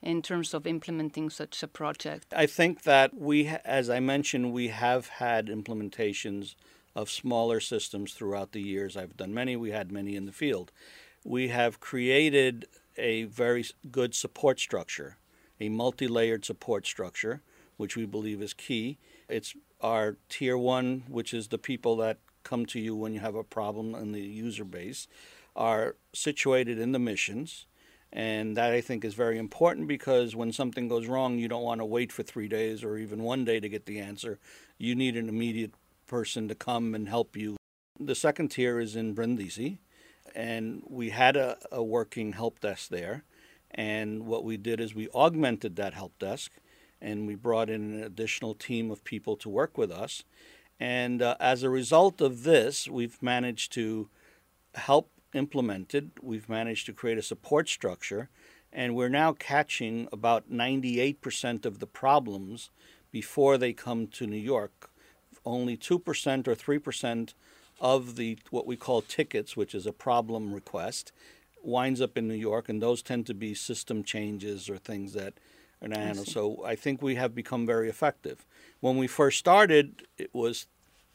in 0.02 0.23
terms 0.23 0.54
of 0.54 0.66
implementing 0.66 1.30
such 1.30 1.62
a 1.62 1.68
project? 1.68 2.32
I 2.37 2.47
think 2.47 2.82
that 2.82 3.14
we, 3.14 3.49
as 3.64 3.90
I 3.90 4.00
mentioned, 4.00 4.52
we 4.52 4.68
have 4.68 5.08
had 5.08 5.47
implementations 5.47 6.54
of 6.94 7.11
smaller 7.11 7.61
systems 7.61 8.12
throughout 8.12 8.52
the 8.52 8.62
years. 8.62 8.97
I've 8.97 9.16
done 9.16 9.35
many, 9.35 9.56
we 9.56 9.70
had 9.70 9.92
many 9.92 10.16
in 10.16 10.26
the 10.26 10.32
field. 10.32 10.73
We 11.25 11.49
have 11.49 11.80
created 11.80 12.66
a 12.97 13.25
very 13.25 13.64
good 13.90 14.14
support 14.14 14.58
structure, 14.58 15.16
a 15.61 15.68
multi 15.68 16.08
layered 16.08 16.44
support 16.44 16.87
structure, 16.87 17.42
which 17.76 17.97
we 17.97 18.06
believe 18.06 18.42
is 18.42 18.54
key. 18.54 18.99
It's 19.28 19.54
our 19.80 20.16
tier 20.28 20.58
one, 20.58 21.04
which 21.08 21.32
is 21.32 21.49
the 21.49 21.58
people 21.58 21.97
that 21.97 22.18
come 22.49 22.67
to 22.67 22.81
you 22.81 22.97
when 22.97 23.12
you 23.12 23.21
have 23.21 23.35
a 23.35 23.45
problem 23.45 23.95
in 23.95 24.12
the 24.12 24.21
user 24.21 24.64
base, 24.64 25.07
are 25.55 25.97
situated 26.14 26.78
in 26.78 26.93
the 26.93 26.99
missions. 26.99 27.67
And 28.11 28.57
that 28.57 28.73
I 28.73 28.81
think 28.81 29.05
is 29.05 29.12
very 29.12 29.37
important 29.37 29.87
because 29.87 30.35
when 30.35 30.52
something 30.52 30.88
goes 30.88 31.07
wrong, 31.07 31.38
you 31.38 31.47
don't 31.47 31.62
want 31.62 31.83
to 31.83 31.85
wait 31.85 32.11
for 32.11 32.23
three 32.23 32.49
days 32.49 32.83
or 32.83 32.97
even 32.97 33.23
one 33.23 33.45
day 33.45 33.61
to 33.61 33.69
get 33.69 33.85
the 33.85 34.00
answer. 34.00 34.38
You 34.78 34.95
need 34.95 35.17
an 35.17 35.28
immediate 35.28 35.75
person 36.07 36.49
to 36.49 36.55
come 36.55 36.95
and 36.95 37.07
help 37.07 37.37
you. 37.37 37.57
The 38.00 38.14
second 38.14 38.49
tier 38.49 38.81
is 38.81 38.97
in 38.97 39.14
Brindisi, 39.14 39.81
and 40.35 40.83
we 40.88 41.11
had 41.11 41.37
a, 41.37 41.59
a 41.71 41.83
working 41.83 42.33
help 42.33 42.61
desk 42.61 42.88
there. 42.88 43.25
And 43.71 44.26
what 44.26 44.45
we 44.45 44.57
did 44.57 44.81
is 44.81 44.95
we 44.95 45.11
augmented 45.11 45.76
that 45.76 45.93
help 45.93 46.19
desk 46.19 46.52
and 47.00 47.26
we 47.26 47.35
brought 47.35 47.71
in 47.71 47.95
an 47.95 48.02
additional 48.02 48.55
team 48.55 48.90
of 48.90 49.05
people 49.05 49.37
to 49.37 49.49
work 49.49 49.78
with 49.78 49.90
us. 49.90 50.25
And 50.80 51.23
uh, 51.23 51.37
as 51.40 51.62
a 51.62 51.70
result 51.70 52.20
of 52.20 52.44
this, 52.44 52.88
we've 52.88 53.20
managed 53.23 53.73
to 53.73 54.08
help 54.75 55.11
implement 55.35 55.94
it. 55.94 56.06
We've 56.23 56.49
managed 56.49 56.87
to 56.87 56.92
create 56.92 57.18
a 57.18 57.23
support 57.23 57.68
structure, 57.68 58.28
and 58.73 58.94
we're 58.94 59.08
now 59.08 59.32
catching 59.32 60.08
about 60.12 60.50
98% 60.50 61.66
of 61.66 61.78
the 61.78 61.87
problems 61.87 62.70
before 63.11 63.58
they 63.58 63.73
come 63.73 64.06
to 64.08 64.26
New 64.26 64.37
York. 64.37 64.90
Only 65.44 65.76
2% 65.76 66.47
or 66.47 66.54
3% 66.54 67.35
of 67.80 68.16
the 68.16 68.38
what 68.50 68.66
we 68.66 68.76
call 68.76 69.02
tickets, 69.02 69.56
which 69.56 69.75
is 69.75 69.87
a 69.87 69.92
problem 69.92 70.52
request, 70.52 71.12
winds 71.62 72.00
up 72.00 72.16
in 72.18 72.28
New 72.28 72.35
York, 72.35 72.68
and 72.68 72.82
those 72.82 73.02
tend 73.02 73.26
to 73.26 73.35
be 73.35 73.54
system 73.54 74.02
changes 74.02 74.68
or 74.68 74.78
things 74.78 75.12
that 75.12 75.35
are 75.80 75.88
not 75.88 75.99
handled. 75.99 76.28
So 76.28 76.64
I 76.64 76.75
think 76.75 77.02
we 77.02 77.14
have 77.14 77.35
become 77.35 77.66
very 77.66 77.88
effective. 77.88 78.44
When 78.80 78.97
we 78.97 79.06
first 79.06 79.38
started, 79.38 80.02
it 80.16 80.30
was 80.32 80.66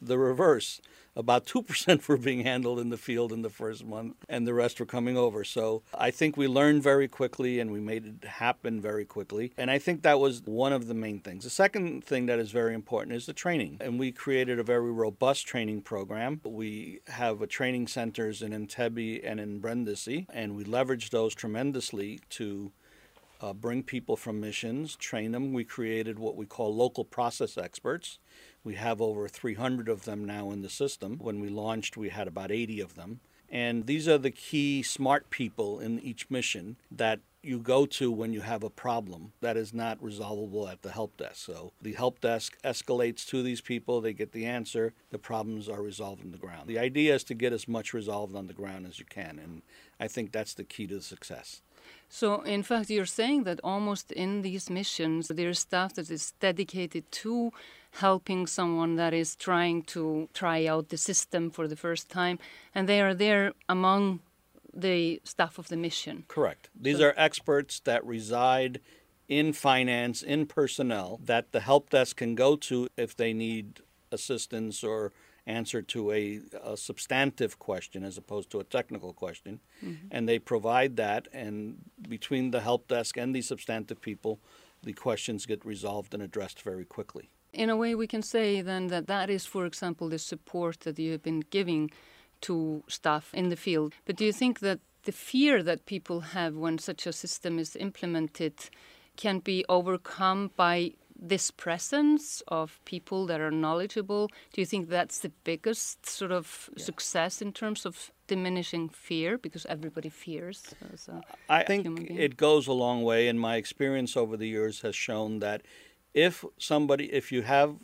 the 0.02 0.18
reverse. 0.18 0.82
About 1.16 1.46
2% 1.46 2.08
were 2.08 2.18
being 2.18 2.42
handled 2.42 2.80
in 2.80 2.90
the 2.90 2.98
field 2.98 3.32
in 3.32 3.44
the 3.44 3.50
first 3.50 3.86
month, 3.86 4.16
and 4.28 4.48
the 4.48 4.54
rest 4.54 4.80
were 4.80 4.86
coming 4.86 5.16
over. 5.16 5.44
So 5.44 5.84
I 5.94 6.12
think 6.12 6.36
we 6.36 6.48
learned 6.48 6.82
very 6.82 7.08
quickly 7.08 7.60
and 7.60 7.72
we 7.72 7.80
made 7.80 8.06
it 8.06 8.28
happen 8.28 8.82
very 8.82 9.06
quickly. 9.06 9.54
And 9.58 9.70
I 9.70 9.78
think 9.78 10.02
that 10.02 10.20
was 10.20 10.42
one 10.46 10.74
of 10.74 10.88
the 10.88 10.94
main 10.94 11.20
things. 11.20 11.44
The 11.44 11.52
second 11.52 12.04
thing 12.04 12.26
that 12.26 12.40
is 12.40 12.52
very 12.52 12.74
important 12.74 13.16
is 13.16 13.28
the 13.28 13.34
training. 13.34 13.78
And 13.80 14.00
we 14.00 14.12
created 14.12 14.60
a 14.60 14.64
very 14.64 14.92
robust 14.92 15.46
training 15.46 15.82
program. 15.82 16.42
We 16.44 17.02
have 17.08 17.48
training 17.48 17.88
centers 17.88 18.42
in 18.42 18.52
Entebbe 18.52 19.22
and 19.24 19.40
in 19.40 19.60
Brindisi, 19.60 20.26
and 20.34 20.56
we 20.56 20.64
leverage 20.64 21.12
those 21.12 21.36
tremendously 21.36 22.20
to 22.32 22.72
uh, 23.44 23.52
bring 23.52 23.84
people 23.84 24.16
from 24.16 24.40
missions, 24.40 24.96
train 24.96 25.34
them. 25.34 25.52
We 25.52 25.66
created 25.66 26.18
what 26.18 26.38
we 26.38 26.46
call 26.46 26.74
local 26.74 27.04
process 27.04 27.58
experts. 27.58 28.18
We 28.64 28.76
have 28.76 29.02
over 29.02 29.28
300 29.28 29.90
of 29.90 30.06
them 30.06 30.24
now 30.24 30.52
in 30.52 30.62
the 30.62 30.70
system. 30.70 31.18
When 31.20 31.42
we 31.42 31.50
launched, 31.50 31.98
we 31.98 32.08
had 32.08 32.30
about 32.30 32.52
80 32.52 32.80
of 32.80 32.96
them. 32.96 33.20
And 33.50 33.86
these 33.86 34.08
are 34.08 34.18
the 34.18 34.32
key 34.32 34.82
smart 34.82 35.30
people 35.30 35.82
in 35.82 36.00
each 36.00 36.30
mission 36.30 36.78
that 36.90 37.20
you 37.44 37.60
go 37.60 37.86
to 37.86 38.10
when 38.10 38.32
you 38.32 38.40
have 38.40 38.64
a 38.64 38.70
problem 38.70 39.34
that 39.42 39.58
is 39.58 39.74
not 39.74 40.02
resolvable 40.02 40.70
at 40.70 40.82
the 40.82 40.92
help 40.92 41.18
desk. 41.18 41.46
So 41.46 41.74
the 41.82 41.92
help 41.92 42.22
desk 42.22 42.58
escalates 42.64 43.28
to 43.28 43.44
these 43.44 43.60
people, 43.60 44.00
they 44.00 44.14
get 44.14 44.32
the 44.32 44.46
answer, 44.46 44.94
the 45.12 45.20
problems 45.20 45.68
are 45.68 45.82
resolved 45.82 46.24
on 46.24 46.32
the 46.32 46.38
ground. 46.38 46.70
The 46.70 46.80
idea 46.80 47.14
is 47.14 47.26
to 47.26 47.34
get 47.34 47.52
as 47.52 47.68
much 47.68 47.94
resolved 47.94 48.34
on 48.34 48.48
the 48.48 48.54
ground 48.54 48.88
as 48.88 48.98
you 48.98 49.06
can, 49.06 49.38
and 49.38 49.62
I 50.00 50.08
think 50.08 50.32
that's 50.32 50.54
the 50.54 50.64
key 50.64 50.88
to 50.88 51.02
success. 51.02 51.62
So, 52.16 52.42
in 52.42 52.62
fact, 52.62 52.92
you're 52.92 53.08
saying 53.08 53.44
that 53.46 53.60
almost 53.64 54.12
in 54.12 54.44
these 54.44 54.70
missions, 54.70 55.30
there's 55.30 55.58
staff 55.58 55.96
that 55.96 56.12
is 56.12 56.34
dedicated 56.40 57.12
to 57.24 57.52
helping 57.90 58.46
someone 58.46 58.98
that 58.98 59.16
is 59.16 59.36
trying 59.36 59.82
to 59.96 60.30
try 60.32 60.68
out 60.68 60.90
the 60.90 60.98
system 60.98 61.50
for 61.50 61.68
the 61.68 61.76
first 61.76 62.12
time, 62.12 62.38
and 62.76 62.88
they 62.88 63.02
are 63.02 63.16
there 63.16 63.54
among 63.68 64.20
the 64.72 65.22
staff 65.24 65.58
of 65.58 65.70
the 65.70 65.76
mission. 65.76 66.26
Correct. 66.28 66.70
These 66.80 67.00
so, 67.00 67.06
are 67.06 67.14
experts 67.18 67.80
that 67.80 68.06
reside 68.06 68.80
in 69.28 69.52
finance, 69.52 70.22
in 70.22 70.46
personnel, 70.46 71.20
that 71.24 71.52
the 71.52 71.62
help 71.62 71.90
desk 71.90 72.18
can 72.18 72.36
go 72.36 72.56
to 72.58 72.90
if 72.96 73.16
they 73.16 73.34
need 73.34 73.80
assistance 74.12 74.84
or 74.84 75.14
answer 75.46 75.82
to 75.82 76.12
a, 76.12 76.42
a, 76.64 76.78
substantive 76.78 77.60
question 77.60 78.04
as 78.04 78.18
opposed 78.18 78.50
to 78.50 78.60
a 78.60 78.64
technical 78.64 79.14
question. 79.14 79.60
Mm-hmm. 79.84 80.08
And 80.12 80.28
they 80.28 80.40
provide 80.40 80.96
that, 80.98 81.28
and 81.34 81.78
between 82.08 82.52
the 82.52 82.62
help 82.62 82.88
desk 82.88 83.18
and 83.18 83.36
the 83.36 83.42
substantive 83.42 84.02
people, 84.02 84.40
the 84.84 84.94
questions 84.94 85.46
get 85.46 85.66
resolved 85.66 86.14
and 86.14 86.24
addressed 86.24 86.62
very 86.62 86.86
quickly. 86.86 87.30
In 87.52 87.70
a 87.70 87.78
way, 87.78 87.94
we 87.94 88.08
can 88.08 88.22
say 88.22 88.62
then 88.62 88.88
that 88.88 89.08
that 89.08 89.30
is, 89.30 89.46
for 89.46 89.66
example, 89.66 90.10
the 90.10 90.20
support 90.20 90.82
that 90.82 90.98
you 90.98 91.12
have 91.12 91.24
been 91.24 91.42
giving 91.50 91.92
to 92.42 92.84
staff 92.88 93.34
in 93.34 93.50
the 93.50 93.56
field. 93.56 93.94
But 94.06 94.16
do 94.16 94.26
you 94.26 94.34
think 94.34 94.60
that 94.60 94.80
the 95.04 95.12
fear 95.12 95.62
that 95.64 95.86
people 95.86 96.22
have 96.22 96.56
when 96.56 96.78
such 96.78 97.06
a 97.06 97.14
system 97.14 97.60
is 97.60 97.76
implemented 97.76 98.54
can 99.16 99.40
be 99.40 99.64
overcome 99.70 100.52
by 100.56 100.94
this 101.24 101.52
presence 101.52 102.44
of 102.50 102.82
people 102.84 103.26
that 103.28 103.40
are 103.40 103.50
knowledgeable, 103.50 104.28
do 104.52 104.60
you 104.60 104.66
think 104.66 104.90
that's 104.90 105.20
the 105.20 105.32
biggest 105.44 106.06
sort 106.06 106.32
of 106.32 106.70
yeah. 106.76 106.84
success 106.84 107.42
in 107.42 107.54
terms 107.54 107.86
of 107.86 108.12
diminishing 108.28 108.90
fear? 108.90 109.38
Because 109.38 109.66
everybody 109.68 110.10
fears. 110.10 110.76
I 111.50 111.64
think 111.64 112.12
it 112.12 112.36
goes 112.36 112.68
a 112.68 112.74
long 112.74 113.04
way, 113.04 113.30
and 113.30 113.40
my 113.40 113.56
experience 113.56 114.18
over 114.18 114.36
the 114.36 114.48
years 114.48 114.82
has 114.82 114.96
shown 114.96 115.40
that 115.40 115.62
if 116.14 116.44
somebody, 116.58 117.06
if 117.14 117.32
you 117.32 117.42
have 117.44 117.78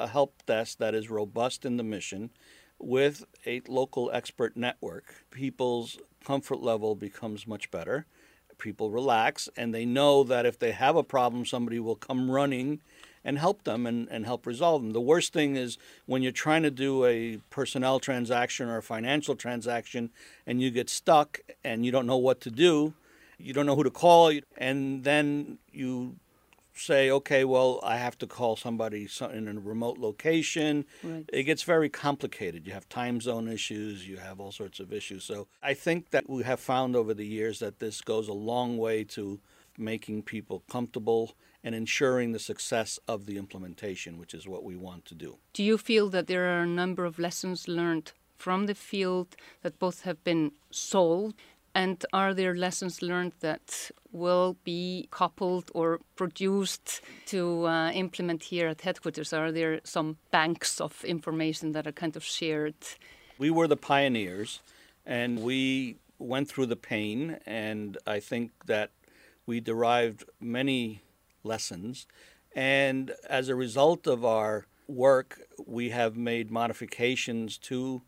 a 0.00 0.08
help 0.08 0.42
desk 0.46 0.78
that 0.78 0.94
is 0.94 1.10
robust 1.10 1.66
in 1.66 1.76
the 1.76 1.84
mission, 1.84 2.30
with 2.78 3.24
a 3.44 3.60
local 3.68 4.10
expert 4.12 4.56
network, 4.56 5.26
people's 5.30 5.98
comfort 6.24 6.60
level 6.60 6.94
becomes 6.94 7.46
much 7.46 7.70
better 7.70 8.06
people 8.58 8.90
relax 8.90 9.48
and 9.56 9.74
they 9.74 9.84
know 9.84 10.24
that 10.24 10.46
if 10.46 10.58
they 10.58 10.72
have 10.72 10.96
a 10.96 11.02
problem, 11.02 11.44
somebody 11.44 11.78
will 11.78 11.96
come 11.96 12.30
running 12.30 12.80
and 13.24 13.38
help 13.38 13.64
them 13.64 13.86
and, 13.86 14.08
and 14.10 14.24
help 14.24 14.46
resolve 14.46 14.82
them. 14.82 14.92
The 14.92 15.00
worst 15.00 15.32
thing 15.32 15.56
is 15.56 15.78
when 16.06 16.22
you're 16.22 16.32
trying 16.32 16.62
to 16.62 16.70
do 16.70 17.04
a 17.04 17.38
personnel 17.50 18.00
transaction 18.00 18.68
or 18.68 18.78
a 18.78 18.82
financial 18.82 19.36
transaction 19.36 20.10
and 20.46 20.60
you 20.60 20.70
get 20.70 20.88
stuck 20.88 21.40
and 21.64 21.84
you 21.84 21.92
don't 21.92 22.06
know 22.06 22.16
what 22.16 22.40
to 22.42 22.50
do, 22.50 22.94
you 23.38 23.52
don't 23.52 23.66
know 23.66 23.76
who 23.76 23.84
to 23.84 23.90
call, 23.90 24.32
and 24.56 25.04
then 25.04 25.58
you 25.72 26.16
say, 26.78 27.10
okay, 27.10 27.44
well, 27.44 27.80
I 27.82 27.96
have 27.96 28.16
to 28.18 28.26
call 28.26 28.56
somebody 28.56 29.08
in 29.32 29.48
a 29.48 29.60
remote 29.60 29.98
location. 29.98 30.84
Right. 31.02 31.24
It 31.32 31.44
gets 31.44 31.62
very 31.62 31.88
complicated. 31.88 32.66
You 32.66 32.72
have 32.72 32.88
time 32.88 33.20
zone 33.20 33.48
issues, 33.48 34.06
you 34.06 34.16
have 34.18 34.40
all 34.40 34.52
sorts 34.52 34.80
of 34.80 34.92
issues. 34.92 35.24
So 35.24 35.48
I 35.62 35.74
think 35.74 36.10
that 36.10 36.28
we 36.28 36.42
have 36.44 36.60
found 36.60 36.96
over 36.96 37.14
the 37.14 37.26
years 37.26 37.58
that 37.58 37.78
this 37.78 38.00
goes 38.00 38.28
a 38.28 38.32
long 38.32 38.78
way 38.78 39.04
to 39.04 39.40
making 39.76 40.22
people 40.22 40.64
comfortable 40.70 41.36
and 41.62 41.74
ensuring 41.74 42.32
the 42.32 42.38
success 42.38 42.98
of 43.06 43.26
the 43.26 43.36
implementation, 43.36 44.18
which 44.18 44.34
is 44.34 44.46
what 44.46 44.64
we 44.64 44.76
want 44.76 45.04
to 45.06 45.14
do. 45.14 45.38
Do 45.52 45.62
you 45.62 45.78
feel 45.78 46.08
that 46.10 46.26
there 46.26 46.46
are 46.46 46.62
a 46.62 46.66
number 46.66 47.04
of 47.04 47.18
lessons 47.18 47.68
learned 47.68 48.12
from 48.36 48.66
the 48.66 48.74
field 48.74 49.36
that 49.62 49.78
both 49.78 50.02
have 50.02 50.22
been 50.22 50.52
solved 50.70 51.36
and 51.78 52.04
are 52.12 52.34
there 52.34 52.56
lessons 52.56 53.02
learned 53.02 53.34
that 53.38 53.92
will 54.10 54.56
be 54.64 55.06
coupled 55.12 55.70
or 55.74 56.00
produced 56.16 57.00
to 57.26 57.66
uh, 57.66 57.92
implement 57.92 58.42
here 58.42 58.66
at 58.66 58.80
headquarters? 58.80 59.32
Are 59.32 59.52
there 59.52 59.80
some 59.84 60.16
banks 60.32 60.80
of 60.80 61.04
information 61.04 61.70
that 61.72 61.86
are 61.86 61.92
kind 61.92 62.16
of 62.16 62.24
shared? 62.24 62.74
We 63.38 63.50
were 63.50 63.68
the 63.68 63.76
pioneers 63.76 64.58
and 65.06 65.40
we 65.40 65.98
went 66.18 66.48
through 66.48 66.66
the 66.66 66.82
pain, 66.94 67.38
and 67.46 67.96
I 68.04 68.18
think 68.18 68.50
that 68.66 68.90
we 69.46 69.60
derived 69.60 70.24
many 70.40 71.02
lessons. 71.44 72.08
And 72.56 73.12
as 73.30 73.48
a 73.48 73.54
result 73.54 74.08
of 74.08 74.24
our 74.24 74.66
work, 74.88 75.40
we 75.64 75.90
have 75.90 76.16
made 76.16 76.50
modifications 76.50 77.56
to 77.70 78.02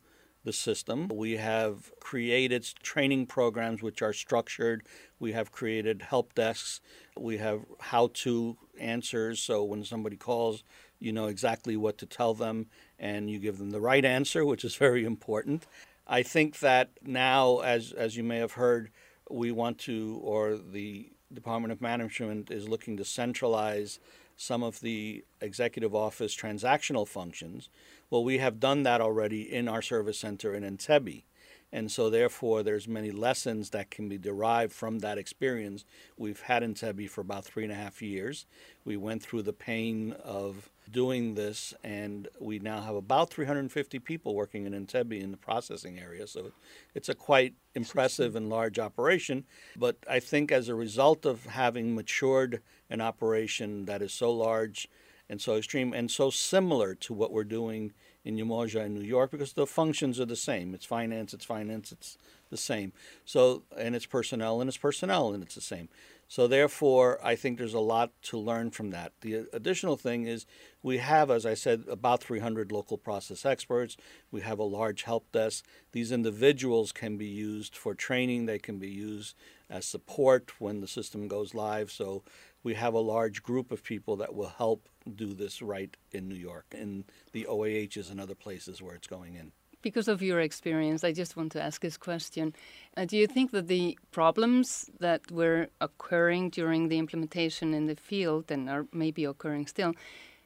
the 0.45 0.53
system. 0.53 1.09
We 1.09 1.37
have 1.37 1.93
created 2.01 2.69
training 2.83 3.27
programs 3.27 3.83
which 3.83 4.03
are 4.03 4.13
structured. 4.13 4.83
We 5.19 5.33
have 5.33 5.53
created 5.53 6.03
help 6.03 6.35
desks. 6.35 6.81
We 7.17 7.39
have 7.39 7.61
how 7.79 8.11
to 8.15 8.57
answers. 8.79 9.41
So 9.41 9.63
when 9.65 9.85
somebody 9.85 10.17
calls, 10.17 10.65
you 10.99 11.13
know 11.13 11.27
exactly 11.27 11.77
what 11.77 11.99
to 11.99 12.07
tell 12.07 12.35
them 12.35 12.67
and 12.99 13.31
you 13.31 13.39
give 13.39 13.59
them 13.59 13.71
the 13.71 13.81
right 13.81 14.05
answer, 14.05 14.45
which 14.45 14.65
is 14.65 14.77
very 14.87 15.05
important. 15.05 15.67
I 16.07 16.23
think 16.23 16.59
that 16.61 16.91
now, 17.03 17.61
as, 17.61 17.93
as 17.93 18.17
you 18.17 18.25
may 18.25 18.39
have 18.39 18.53
heard, 18.53 18.91
we 19.31 19.53
want 19.53 19.79
to, 19.81 20.21
or 20.25 20.57
the 20.57 21.13
Department 21.33 21.71
of 21.71 21.81
Management 21.81 22.51
is 22.51 22.69
looking 22.69 22.97
to 22.97 23.05
centralize 23.05 24.01
some 24.41 24.63
of 24.63 24.81
the 24.81 25.23
executive 25.43 25.95
office 25.95 26.35
transactional 26.35 27.07
functions. 27.07 27.69
Well, 28.09 28.25
we 28.25 28.39
have 28.39 28.59
done 28.59 28.85
that 28.85 29.03
already 29.03 29.43
in 29.43 29.69
our 29.69 29.83
service 29.83 30.19
center 30.19 30.55
in 30.55 30.65
Entebbe. 30.65 31.25
And 31.71 31.93
so, 31.93 32.09
therefore, 32.09 32.63
there's 32.63 32.89
many 32.89 33.11
lessons 33.11 33.69
that 33.71 33.91
can 33.91 34.09
be 34.09 34.17
derived 34.17 34.73
from 34.73 35.01
that 35.01 35.19
experience. 35.19 35.85
We've 36.17 36.41
had 36.41 36.63
Entebbe 36.63 37.11
for 37.11 37.21
about 37.21 37.45
three 37.45 37.65
and 37.65 37.73
a 37.73 37.77
half 37.77 38.01
years. 38.01 38.47
We 38.83 38.97
went 38.97 39.23
through 39.23 39.43
the 39.43 39.53
pain 39.53 40.13
of 40.25 40.71
doing 40.91 41.35
this, 41.35 41.75
and 41.85 42.29
we 42.39 42.59
now 42.59 42.81
have 42.81 42.95
about 42.95 43.31
350 43.31 43.99
people 43.99 44.35
working 44.35 44.67
in 44.67 44.73
Entebbe 44.73 45.21
in 45.21 45.31
the 45.31 45.37
processing 45.37 45.99
area. 45.99 46.27
So, 46.27 46.53
it's 46.95 47.09
a 47.09 47.15
quite 47.15 47.55
impressive 47.75 48.37
and 48.37 48.49
large 48.49 48.79
operation. 48.79 49.45
But 49.77 49.97
I 50.09 50.21
think 50.21 50.51
as 50.51 50.69
a 50.69 50.75
result 50.75 51.25
of 51.25 51.47
having 51.47 51.95
matured 51.95 52.63
an 52.89 53.01
operation 53.01 53.85
that 53.87 54.03
is 54.03 54.13
so 54.13 54.33
large 54.33 54.89
and 55.29 55.41
so 55.41 55.57
extreme 55.57 55.93
and 55.93 56.11
so 56.11 56.29
similar 56.29 56.95
to 56.97 57.15
what 57.15 57.33
we're 57.33 57.45
doing 57.45 57.93
in 58.25 58.37
Umoja 58.37 58.85
in 58.85 58.95
New 58.95 59.05
York 59.05 59.31
because 59.31 59.53
the 59.53 59.67
functions 59.67 60.21
are 60.21 60.27
the 60.27 60.37
same. 60.37 60.75
It's 60.75 60.85
finance, 60.85 61.33
it's 61.33 61.45
finance, 61.45 61.93
it's 61.93 62.19
the 62.51 62.57
same. 62.57 62.93
So, 63.25 63.63
and 63.79 63.95
it's 63.95 64.07
personnel 64.07 64.61
and 64.61 64.69
it's 64.69 64.77
personnel 64.77 65.33
and 65.33 65.43
it's 65.43 65.55
the 65.55 65.61
same. 65.61 65.89
So, 66.31 66.47
therefore, 66.47 67.19
I 67.25 67.35
think 67.35 67.59
there's 67.59 67.75
a 67.75 67.81
lot 67.81 68.13
to 68.23 68.39
learn 68.39 68.71
from 68.71 68.91
that. 68.91 69.15
The 69.21 69.49
additional 69.53 69.97
thing 69.97 70.29
is 70.29 70.47
we 70.81 70.99
have, 70.99 71.29
as 71.29 71.45
I 71.45 71.55
said, 71.55 71.83
about 71.89 72.23
300 72.23 72.71
local 72.71 72.97
process 72.97 73.45
experts. 73.45 73.97
We 74.31 74.43
have 74.43 74.61
a 74.61 74.63
large 74.63 75.03
help 75.03 75.33
desk. 75.33 75.65
These 75.91 76.13
individuals 76.13 76.93
can 76.93 77.17
be 77.17 77.27
used 77.27 77.77
for 77.77 77.97
training, 77.97 78.47
they 78.47 78.61
can 78.61 78.79
be 78.79 78.91
used 78.91 79.35
as 79.69 79.87
support 79.87 80.53
when 80.61 80.81
the 80.81 80.87
system 80.87 81.27
goes 81.27 81.53
live. 81.53 81.91
So, 81.91 82.23
we 82.63 82.75
have 82.75 82.95
a 82.95 83.01
large 83.01 83.43
group 83.43 83.73
of 83.73 83.83
people 83.83 84.15
that 84.19 84.33
will 84.33 84.55
help 84.57 84.89
do 85.13 85.35
this 85.35 85.61
right 85.61 85.97
in 86.13 86.29
New 86.29 86.37
York, 86.37 86.67
in 86.71 87.07
the 87.33 87.45
OAHs 87.47 88.09
and 88.09 88.21
other 88.21 88.37
places 88.37 88.81
where 88.81 88.95
it's 88.95 89.09
going 89.09 89.35
in. 89.35 89.51
Because 89.83 90.09
of 90.09 90.23
your 90.23 90.41
experience, 90.41 91.05
I 91.05 91.13
just 91.13 91.37
want 91.37 91.53
to 91.53 91.63
ask 91.63 91.81
this 91.81 91.97
question. 91.97 92.55
Uh, 92.97 93.07
do 93.07 93.17
you 93.17 93.27
think 93.27 93.51
that 93.53 93.69
the 93.69 93.99
problems 94.11 94.91
that 95.01 95.31
were 95.31 95.69
occurring 95.81 96.51
during 96.51 96.89
the 96.89 96.99
implementation 96.99 97.73
in 97.73 97.87
the 97.87 97.97
field 97.97 98.51
and 98.51 98.69
are 98.69 98.87
maybe 98.93 99.25
occurring 99.25 99.67
still 99.67 99.95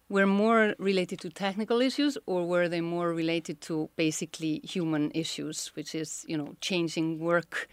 were 0.09 0.27
more 0.27 0.75
related 0.79 1.21
to 1.21 1.31
technical 1.31 1.81
issues 1.81 2.19
or 2.27 2.47
were 2.47 2.69
they 2.69 2.81
more 2.81 3.13
related 3.13 3.61
to 3.63 3.89
basically 3.97 4.61
human 4.63 5.11
issues, 5.15 5.69
which 5.75 5.95
is, 5.95 6.25
you 6.29 6.37
know, 6.37 6.55
changing 6.61 7.19
work 7.19 7.69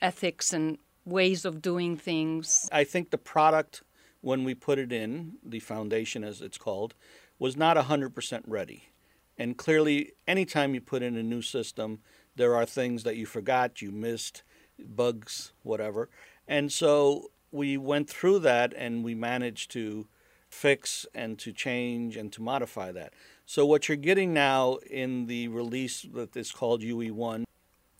ethics 0.00 0.52
and 0.52 0.78
ways 1.04 1.44
of 1.44 1.60
doing 1.60 1.96
things? 1.96 2.68
I 2.72 2.84
think 2.84 3.10
the 3.10 3.18
product, 3.18 3.82
when 4.20 4.44
we 4.44 4.54
put 4.54 4.78
it 4.78 4.92
in, 4.92 5.34
the 5.44 5.60
foundation 5.60 6.24
as 6.24 6.40
it's 6.40 6.58
called, 6.58 6.94
was 7.38 7.56
not 7.56 7.76
100% 7.76 8.42
ready. 8.46 8.91
And 9.42 9.58
clearly, 9.58 10.12
anytime 10.28 10.72
you 10.72 10.80
put 10.80 11.02
in 11.02 11.16
a 11.16 11.22
new 11.22 11.42
system, 11.42 11.98
there 12.36 12.54
are 12.54 12.64
things 12.64 13.02
that 13.02 13.16
you 13.16 13.26
forgot, 13.26 13.82
you 13.82 13.90
missed, 13.90 14.44
bugs, 14.78 15.52
whatever. 15.64 16.08
And 16.46 16.70
so 16.70 17.32
we 17.50 17.76
went 17.76 18.08
through 18.08 18.38
that 18.38 18.72
and 18.76 19.02
we 19.02 19.16
managed 19.16 19.72
to 19.72 20.06
fix 20.48 21.06
and 21.12 21.40
to 21.40 21.52
change 21.52 22.16
and 22.16 22.32
to 22.34 22.40
modify 22.40 22.92
that. 22.92 23.14
So 23.44 23.66
what 23.66 23.88
you're 23.88 23.96
getting 23.96 24.32
now 24.32 24.76
in 24.88 25.26
the 25.26 25.48
release 25.48 26.06
that 26.14 26.36
is 26.36 26.52
called 26.52 26.82
UE1 26.82 27.42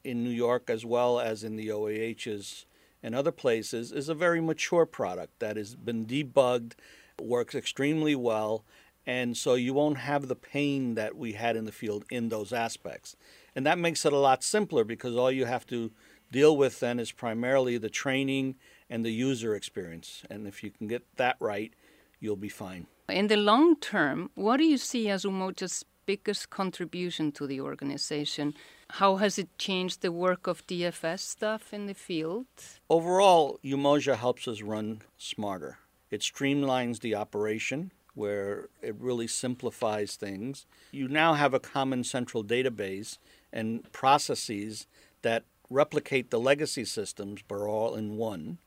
in 0.05 0.23
New 0.23 0.31
York 0.31 0.71
as 0.71 0.85
well 0.85 1.19
as 1.19 1.43
in 1.43 1.57
the 1.57 1.71
OAHs 1.73 2.67
and 3.03 3.17
other 3.17 3.33
places 3.33 3.91
is 3.91 4.09
a 4.09 4.15
very 4.15 4.41
mature 4.41 4.87
product 4.87 5.41
that 5.41 5.57
has 5.57 5.75
been 5.75 6.07
debugged, 6.07 6.75
works 7.21 7.57
extremely 7.57 8.15
well, 8.15 8.65
and 9.07 9.37
so 9.37 9.55
you 9.55 9.75
won't 9.75 9.99
have 9.99 10.29
the 10.29 10.37
pain 10.37 10.95
that 10.95 11.17
we 11.17 11.33
had 11.33 11.57
in 11.57 11.65
the 11.65 11.73
field 11.73 12.05
in 12.11 12.29
those 12.29 12.53
aspects. 12.53 13.17
And 13.55 13.67
that 13.67 13.79
makes 13.79 14.05
it 14.05 14.13
a 14.13 14.19
lot 14.19 14.45
simpler 14.45 14.85
because 14.85 15.17
all 15.17 15.31
you 15.31 15.45
have 15.45 15.67
to 15.67 15.91
deal 16.31 16.57
with 16.57 16.81
then 16.81 16.99
is 16.99 17.13
primarily 17.13 17.79
the 17.79 17.91
training 17.91 18.57
and 18.89 19.05
the 19.05 19.13
user 19.13 19.55
experience. 19.55 20.23
And 20.31 20.47
if 20.47 20.63
you 20.63 20.71
can 20.71 20.87
get 20.87 21.05
that 21.17 21.37
right, 21.41 21.73
you'll 22.21 22.37
be 22.37 22.49
fine. 22.49 22.87
In 23.09 23.27
the 23.27 23.37
long 23.37 23.77
term, 23.77 24.31
what 24.35 24.57
do 24.57 24.65
you 24.65 24.79
see 24.79 25.09
as 25.09 25.25
Umoja's 25.25 25.85
biggest 26.07 26.51
contribution 26.51 27.33
to 27.33 27.47
the 27.47 27.61
organization? 27.61 28.55
How 28.91 29.17
has 29.17 29.39
it 29.39 29.49
changed 29.59 30.01
the 30.01 30.13
work 30.13 30.47
of 30.47 30.67
DFS 30.67 31.21
staff 31.21 31.73
in 31.73 31.87
the 31.87 31.95
field? 31.95 32.47
Overall, 32.89 33.59
Umoja 33.65 34.17
helps 34.17 34.47
us 34.49 34.63
run 34.63 35.03
smarter. 35.19 35.79
It 36.11 36.21
streamlines 36.21 37.01
the 37.01 37.15
operation 37.15 37.91
where 38.15 38.69
it 38.83 38.95
really 38.99 39.27
simplifies 39.27 40.17
things. 40.17 40.67
You 40.91 41.09
now 41.09 41.35
have 41.35 41.55
a 41.55 41.61
common 41.61 42.05
central 42.05 42.45
database 42.45 43.19
and 43.53 43.91
processes 43.93 44.87
that 45.23 45.45
replicate 45.71 46.31
the 46.31 46.41
legacy 46.41 46.85
systems 46.85 47.41
but 47.47 47.57
are 47.57 47.69
all 47.69 47.95
in 47.95 48.17
one. 48.17 48.59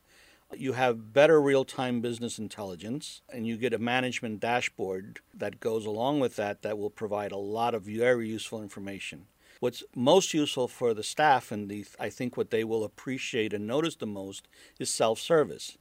You 0.56 0.74
have 0.74 1.12
better 1.14 1.42
real 1.42 1.66
time 1.66 2.02
business 2.02 2.38
intelligence, 2.38 3.22
and 3.34 3.48
you 3.48 3.58
get 3.58 3.74
a 3.74 3.80
management 3.80 4.40
dashboard 4.40 5.20
that 5.34 5.60
goes 5.60 5.86
along 5.86 6.20
with 6.20 6.36
that 6.36 6.62
that 6.62 6.78
will 6.78 6.92
provide 6.92 7.32
a 7.32 7.38
lot 7.38 7.74
of 7.74 7.84
very 7.84 8.30
useful 8.30 8.62
information. 8.62 9.26
What's 9.60 9.84
most 9.96 10.34
useful 10.34 10.68
for 10.68 10.94
the 10.94 11.04
staff, 11.04 11.52
and 11.52 11.70
the, 11.70 11.86
I 12.00 12.10
think 12.10 12.38
what 12.38 12.52
they 12.52 12.64
will 12.64 12.84
appreciate 12.84 13.54
and 13.54 13.66
notice 13.66 13.96
the 13.96 14.06
most, 14.06 14.48
is 14.80 14.94
self 14.94 15.20
service, 15.20 15.78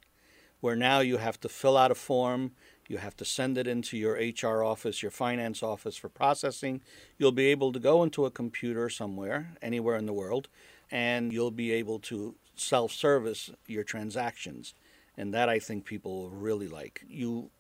where 0.60 0.76
now 0.76 1.00
you 1.00 1.18
have 1.18 1.38
to 1.40 1.48
fill 1.48 1.76
out 1.76 1.90
a 1.90 1.94
form, 1.94 2.52
you 2.88 2.98
have 2.98 3.16
to 3.16 3.24
send 3.24 3.56
it 3.58 3.66
into 3.66 3.96
your 3.96 4.14
HR 4.14 4.62
office, 4.62 5.02
your 5.02 5.10
finance 5.10 5.62
office 5.62 5.96
for 5.96 6.08
processing. 6.08 6.82
You'll 7.18 7.32
be 7.32 7.46
able 7.46 7.72
to 7.72 7.78
go 7.78 8.02
into 8.02 8.26
a 8.26 8.30
computer 8.30 8.88
somewhere, 8.88 9.54
anywhere 9.62 9.96
in 9.96 10.06
the 10.06 10.12
world, 10.12 10.48
and 10.90 11.32
you'll 11.32 11.50
be 11.50 11.72
able 11.72 11.98
to 12.00 12.34
self 12.56 12.92
service 12.92 13.50
your 13.66 13.84
transactions. 13.84 14.74
And 15.16 15.32
that 15.32 15.48
I 15.48 15.58
think 15.58 15.84
people 15.84 16.22
will 16.22 16.30
really 16.30 16.68
like. 16.68 17.04
You 17.08 17.50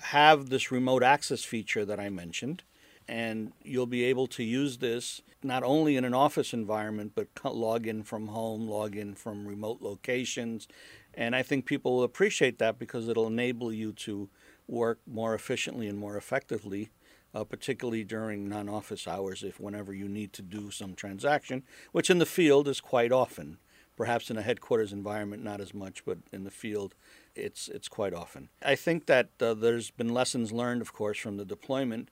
have 0.00 0.50
this 0.50 0.70
remote 0.70 1.02
access 1.02 1.42
feature 1.42 1.84
that 1.84 1.98
I 1.98 2.08
mentioned, 2.10 2.62
and 3.08 3.52
you'll 3.64 3.86
be 3.86 4.04
able 4.04 4.26
to 4.28 4.44
use 4.44 4.78
this 4.78 5.22
not 5.42 5.62
only 5.62 5.96
in 5.96 6.04
an 6.04 6.14
office 6.14 6.52
environment, 6.52 7.12
but 7.14 7.28
log 7.44 7.86
in 7.86 8.02
from 8.02 8.28
home, 8.28 8.68
log 8.68 8.96
in 8.96 9.14
from 9.14 9.46
remote 9.46 9.80
locations. 9.80 10.68
And 11.14 11.34
I 11.34 11.42
think 11.42 11.64
people 11.64 11.96
will 11.96 12.04
appreciate 12.04 12.58
that 12.58 12.78
because 12.78 13.08
it'll 13.08 13.26
enable 13.26 13.72
you 13.72 13.92
to 13.92 14.28
work 14.68 15.00
more 15.06 15.34
efficiently 15.34 15.88
and 15.88 15.98
more 15.98 16.16
effectively, 16.16 16.90
uh, 17.34 17.44
particularly 17.44 18.04
during 18.04 18.48
non 18.48 18.68
office 18.68 19.08
hours, 19.08 19.42
if 19.42 19.58
whenever 19.58 19.92
you 19.92 20.08
need 20.08 20.32
to 20.34 20.42
do 20.42 20.70
some 20.70 20.94
transaction, 20.94 21.62
which 21.92 22.10
in 22.10 22.18
the 22.18 22.26
field 22.26 22.68
is 22.68 22.80
quite 22.80 23.10
often. 23.10 23.58
Perhaps 23.96 24.30
in 24.30 24.36
a 24.36 24.42
headquarters 24.42 24.92
environment, 24.92 25.42
not 25.42 25.60
as 25.60 25.74
much, 25.74 26.04
but 26.04 26.18
in 26.30 26.44
the 26.44 26.52
field, 26.52 26.94
it's, 27.34 27.66
it's 27.66 27.88
quite 27.88 28.14
often. 28.14 28.48
I 28.62 28.76
think 28.76 29.06
that 29.06 29.30
uh, 29.40 29.54
there's 29.54 29.90
been 29.90 30.14
lessons 30.14 30.52
learned, 30.52 30.82
of 30.82 30.92
course, 30.92 31.18
from 31.18 31.36
the 31.36 31.44
deployment, 31.44 32.08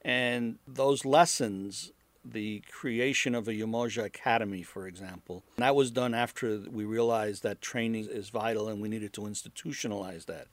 and 0.00 0.58
those 0.66 1.04
lessons 1.04 1.92
the 2.32 2.62
creation 2.70 3.34
of 3.34 3.48
a 3.48 3.52
Umoja 3.52 4.04
Academy, 4.04 4.62
for 4.62 4.86
example. 4.86 5.44
That 5.58 5.76
was 5.76 5.90
done 5.90 6.14
after 6.14 6.58
we 6.70 6.84
realized 6.84 7.42
that 7.42 7.60
training 7.60 8.08
is 8.10 8.30
vital 8.30 8.68
and 8.68 8.80
we 8.80 8.88
needed 8.88 9.12
to 9.14 9.22
institutionalize 9.22 10.26
that 10.26 10.48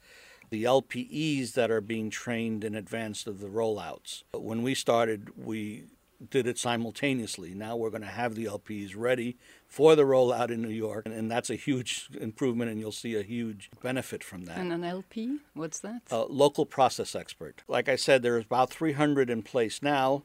the 0.54 0.66
LPEs 0.66 1.54
that 1.54 1.72
are 1.72 1.82
being 1.82 2.12
trained 2.12 2.64
in 2.64 2.76
advance 2.76 3.26
of 3.26 3.40
the 3.40 3.48
rollouts. 3.48 4.22
But 4.34 4.44
when 4.44 4.62
we 4.62 4.76
started, 4.76 5.32
we 5.36 5.86
did 6.30 6.46
it 6.46 6.60
simultaneously. 6.60 7.56
Now 7.56 7.76
we're 7.76 7.90
going 7.90 8.04
to 8.04 8.08
have 8.08 8.36
the 8.36 8.46
LPs 8.46 8.94
ready 8.96 9.36
for 9.68 9.96
the 9.96 10.04
rollout 10.04 10.52
in 10.52 10.62
New 10.62 10.70
York, 10.70 11.08
and, 11.08 11.32
that's 11.32 11.50
a 11.50 11.56
huge 11.56 12.08
improvement, 12.22 12.70
and 12.70 12.80
you'll 12.80 12.92
see 12.92 13.16
a 13.16 13.24
huge 13.24 13.72
benefit 13.82 14.24
from 14.24 14.46
that. 14.46 14.60
And 14.60 14.72
an 14.72 14.84
LP, 14.84 15.40
what's 15.56 15.80
that? 15.80 16.04
A 16.12 16.20
local 16.20 16.68
process 16.68 17.16
expert. 17.16 17.64
Like 17.68 17.90
I 17.90 17.96
said, 17.96 18.22
there's 18.22 18.46
about 18.46 18.70
300 18.70 19.32
in 19.32 19.42
place 19.42 19.82
now 19.82 20.22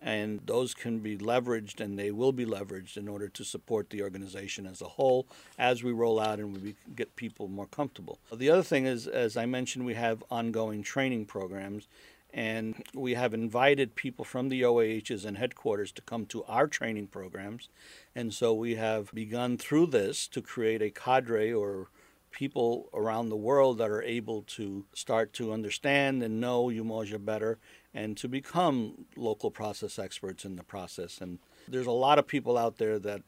and 0.00 0.40
those 0.46 0.74
can 0.74 1.00
be 1.00 1.18
leveraged 1.18 1.80
and 1.80 1.98
they 1.98 2.10
will 2.10 2.32
be 2.32 2.46
leveraged 2.46 2.96
in 2.96 3.08
order 3.08 3.28
to 3.28 3.44
support 3.44 3.90
the 3.90 4.02
organization 4.02 4.66
as 4.66 4.80
a 4.80 4.86
whole 4.86 5.26
as 5.58 5.82
we 5.82 5.92
roll 5.92 6.20
out 6.20 6.38
and 6.38 6.60
we 6.62 6.74
get 6.94 7.16
people 7.16 7.48
more 7.48 7.66
comfortable. 7.66 8.18
The 8.32 8.50
other 8.50 8.62
thing 8.62 8.86
is, 8.86 9.06
as 9.06 9.36
I 9.36 9.46
mentioned, 9.46 9.84
we 9.84 9.94
have 9.94 10.22
ongoing 10.30 10.82
training 10.82 11.26
programs 11.26 11.88
and 12.32 12.84
we 12.94 13.14
have 13.14 13.32
invited 13.32 13.94
people 13.94 14.24
from 14.24 14.50
the 14.50 14.62
OAHs 14.62 15.24
and 15.24 15.38
headquarters 15.38 15.90
to 15.92 16.02
come 16.02 16.26
to 16.26 16.44
our 16.44 16.66
training 16.66 17.06
programs. 17.08 17.68
And 18.14 18.34
so 18.34 18.52
we 18.52 18.74
have 18.74 19.10
begun 19.12 19.56
through 19.56 19.86
this 19.86 20.28
to 20.28 20.42
create 20.42 20.82
a 20.82 20.90
cadre 20.90 21.52
or 21.52 21.88
people 22.30 22.88
around 22.92 23.30
the 23.30 23.36
world 23.36 23.78
that 23.78 23.90
are 23.90 24.02
able 24.02 24.42
to 24.42 24.84
start 24.92 25.32
to 25.32 25.52
understand 25.52 26.22
and 26.22 26.40
know 26.40 26.66
Umoja 26.66 27.24
better 27.24 27.58
and 27.94 28.16
to 28.16 28.28
become 28.28 29.06
local 29.16 29.50
process 29.50 29.98
experts 29.98 30.44
in 30.44 30.56
the 30.56 30.62
process. 30.62 31.20
And 31.20 31.38
there's 31.66 31.86
a 31.86 31.92
lot 31.92 32.18
of 32.18 32.26
people 32.26 32.56
out 32.56 32.76
there 32.78 32.98
that 32.98 33.22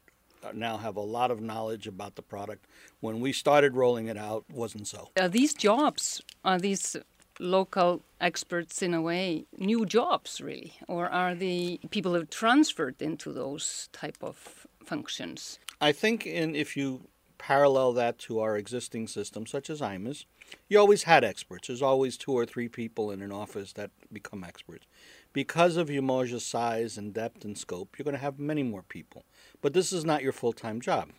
now 0.55 0.77
have 0.79 0.97
a 0.97 1.03
lot 1.03 1.31
of 1.31 1.41
knowledge 1.41 1.87
about 1.87 2.15
the 2.15 2.23
product. 2.23 2.67
When 3.01 3.21
we 3.21 3.33
started 3.33 3.75
rolling 3.75 4.07
it 4.07 4.17
out, 4.17 4.45
wasn't 4.51 4.87
so. 4.87 5.11
Are 5.19 5.29
these 5.29 5.55
jobs, 5.55 6.23
are 6.45 6.59
these 6.59 6.97
local 7.39 8.03
experts 8.21 8.83
in 8.83 8.93
a 8.93 9.01
way 9.01 9.47
new 9.57 9.87
jobs 9.87 10.43
really 10.43 10.75
or 10.89 11.09
are 11.09 11.35
the 11.35 11.81
people 11.91 12.13
who 12.13 12.23
transferred 12.27 13.01
into 13.01 13.33
those 13.33 13.89
type 13.93 14.19
of 14.21 14.67
functions 14.85 15.59
i 15.81 15.91
think 15.91 16.27
in 16.27 16.55
if 16.55 16.77
you 16.77 17.01
parallel 17.39 17.95
that 17.95 18.19
to 18.19 18.39
our 18.39 18.59
existing 18.59 19.07
system 19.07 19.47
such 19.47 19.71
as 19.71 19.81
IMIS 19.81 20.27
you 20.69 20.79
always 20.79 21.05
had 21.05 21.25
experts. 21.25 21.69
There's 21.69 21.83
always 21.83 22.17
two 22.17 22.33
or 22.33 22.47
three 22.47 22.69
people 22.69 23.11
in 23.11 23.23
an 23.23 23.33
office 23.33 23.73
that 23.75 23.91
become 24.13 24.45
experts. 24.45 24.87
Because 25.33 25.77
of 25.77 25.89
Umoja's 25.89 26.45
size 26.45 26.97
and 26.99 27.15
depth 27.15 27.45
and 27.45 27.57
scope, 27.57 27.97
you're 27.99 28.05
going 28.05 28.17
to 28.17 28.21
have 28.21 28.39
many 28.39 28.63
more 28.63 28.83
people. 28.83 29.25
But 29.61 29.75
this 29.75 29.93
is 29.93 30.05
not 30.05 30.23
your 30.23 30.33
full 30.33 30.53
time 30.53 30.81
job. 30.81 31.11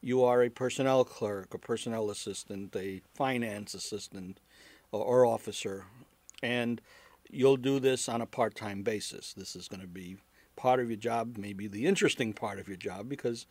You 0.00 0.24
are 0.24 0.42
a 0.42 0.48
personnel 0.48 1.04
clerk, 1.04 1.52
a 1.52 1.58
personnel 1.58 2.10
assistant, 2.10 2.74
a 2.74 3.02
finance 3.14 3.74
assistant, 3.74 4.40
or, 4.92 5.04
or 5.04 5.26
officer, 5.26 5.84
and 6.42 6.80
you'll 7.28 7.58
do 7.58 7.78
this 7.78 8.08
on 8.08 8.20
a 8.20 8.26
part 8.26 8.54
time 8.54 8.82
basis. 8.82 9.34
This 9.34 9.54
is 9.54 9.68
going 9.68 9.82
to 9.82 9.86
be 9.86 10.16
part 10.56 10.80
of 10.80 10.90
your 10.90 10.96
job, 10.96 11.36
maybe 11.38 11.66
the 11.66 11.86
interesting 11.86 12.32
part 12.32 12.58
of 12.58 12.68
your 12.68 12.76
job, 12.76 13.08
because 13.08 13.46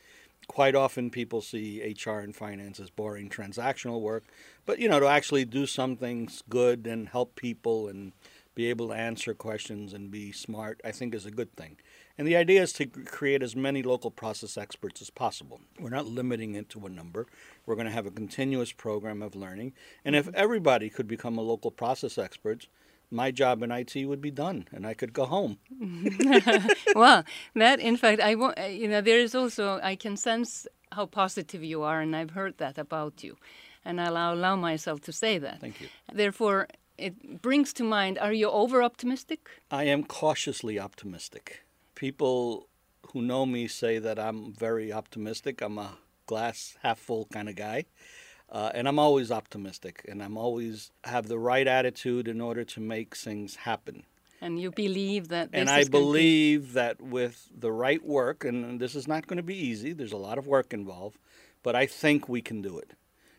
quite 0.47 0.75
often 0.75 1.09
people 1.09 1.41
see 1.41 1.95
HR 2.05 2.19
and 2.19 2.35
finance 2.35 2.79
as 2.79 2.89
boring 2.89 3.29
transactional 3.29 4.01
work, 4.01 4.23
but 4.65 4.79
you 4.79 4.89
know, 4.89 4.99
to 4.99 5.07
actually 5.07 5.45
do 5.45 5.65
some 5.65 5.95
things 5.95 6.43
good 6.49 6.87
and 6.87 7.09
help 7.09 7.35
people 7.35 7.87
and 7.87 8.13
be 8.55 8.69
able 8.69 8.89
to 8.89 8.93
answer 8.93 9.33
questions 9.33 9.93
and 9.93 10.11
be 10.11 10.31
smart, 10.31 10.81
I 10.83 10.91
think 10.91 11.15
is 11.15 11.25
a 11.25 11.31
good 11.31 11.55
thing. 11.55 11.77
And 12.17 12.27
the 12.27 12.35
idea 12.35 12.61
is 12.61 12.73
to 12.73 12.85
create 12.85 13.41
as 13.41 13.55
many 13.55 13.81
local 13.81 14.11
process 14.11 14.57
experts 14.57 15.01
as 15.01 15.09
possible. 15.09 15.61
We're 15.79 15.89
not 15.89 16.07
limiting 16.07 16.55
it 16.55 16.67
to 16.71 16.85
a 16.85 16.89
number. 16.89 17.27
We're 17.65 17.75
going 17.75 17.87
to 17.87 17.93
have 17.93 18.05
a 18.05 18.11
continuous 18.11 18.73
program 18.73 19.21
of 19.21 19.35
learning. 19.35 19.71
And 20.03 20.13
if 20.13 20.27
everybody 20.33 20.89
could 20.89 21.07
become 21.07 21.37
a 21.37 21.41
local 21.41 21.71
process 21.71 22.17
expert, 22.17 22.67
my 23.11 23.31
job 23.31 23.63
in 23.63 23.71
IT 23.71 23.95
would 24.05 24.21
be 24.21 24.31
done 24.31 24.67
and 24.71 24.85
I 24.85 24.93
could 24.93 25.13
go 25.13 25.25
home. 25.25 25.57
well, 26.95 27.23
that 27.55 27.79
in 27.79 27.97
fact, 27.97 28.21
I 28.21 28.35
want, 28.35 28.57
you 28.71 28.87
know, 28.87 29.01
there 29.01 29.19
is 29.19 29.35
also, 29.35 29.79
I 29.81 29.95
can 29.95 30.15
sense 30.17 30.67
how 30.91 31.05
positive 31.05 31.63
you 31.63 31.83
are, 31.83 32.01
and 32.01 32.15
I've 32.15 32.31
heard 32.31 32.57
that 32.57 32.77
about 32.77 33.23
you. 33.23 33.37
And 33.85 34.01
I'll 34.01 34.33
allow 34.33 34.55
myself 34.55 35.01
to 35.01 35.11
say 35.11 35.37
that. 35.37 35.61
Thank 35.61 35.79
you. 35.81 35.87
Therefore, 36.11 36.67
it 36.97 37.41
brings 37.41 37.73
to 37.73 37.83
mind 37.83 38.19
are 38.19 38.33
you 38.33 38.49
over 38.49 38.83
optimistic? 38.83 39.49
I 39.71 39.85
am 39.85 40.03
cautiously 40.03 40.79
optimistic. 40.79 41.63
People 41.95 42.67
who 43.13 43.21
know 43.21 43.45
me 43.45 43.67
say 43.67 43.99
that 43.99 44.19
I'm 44.19 44.53
very 44.53 44.91
optimistic. 44.91 45.61
I'm 45.61 45.77
a 45.77 45.97
glass 46.25 46.77
half 46.83 46.99
full 46.99 47.25
kind 47.31 47.49
of 47.49 47.55
guy. 47.55 47.85
Uh, 48.51 48.71
and 48.73 48.87
I'm 48.87 48.97
always 48.97 49.31
optimistic, 49.31 50.03
and 50.07 50.23
I'm 50.23 50.37
always 50.37 50.91
have 51.03 51.27
the 51.27 51.37
right 51.37 51.67
attitude 51.67 52.27
in 52.27 52.41
order 52.41 52.63
to 52.63 52.79
make 52.79 53.15
things 53.15 53.57
happen. 53.57 54.03
And 54.41 54.59
you 54.59 54.71
believe 54.71 55.27
that. 55.27 55.49
and 55.53 55.69
I 55.69 55.83
believe 55.83 56.73
that 56.73 57.01
with 57.01 57.49
the 57.55 57.71
right 57.71 58.03
work, 58.03 58.45
and 58.45 58.79
this 58.79 58.95
is 58.95 59.07
not 59.07 59.27
going 59.27 59.37
to 59.37 59.43
be 59.43 59.57
easy. 59.57 59.93
There's 59.93 60.13
a 60.13 60.17
lot 60.17 60.37
of 60.37 60.47
work 60.47 60.73
involved, 60.73 61.17
but 61.61 61.75
I 61.75 61.85
think 61.85 62.29
we 62.29 62.41
can 62.41 62.61
do 62.61 62.79
it. 62.79 62.93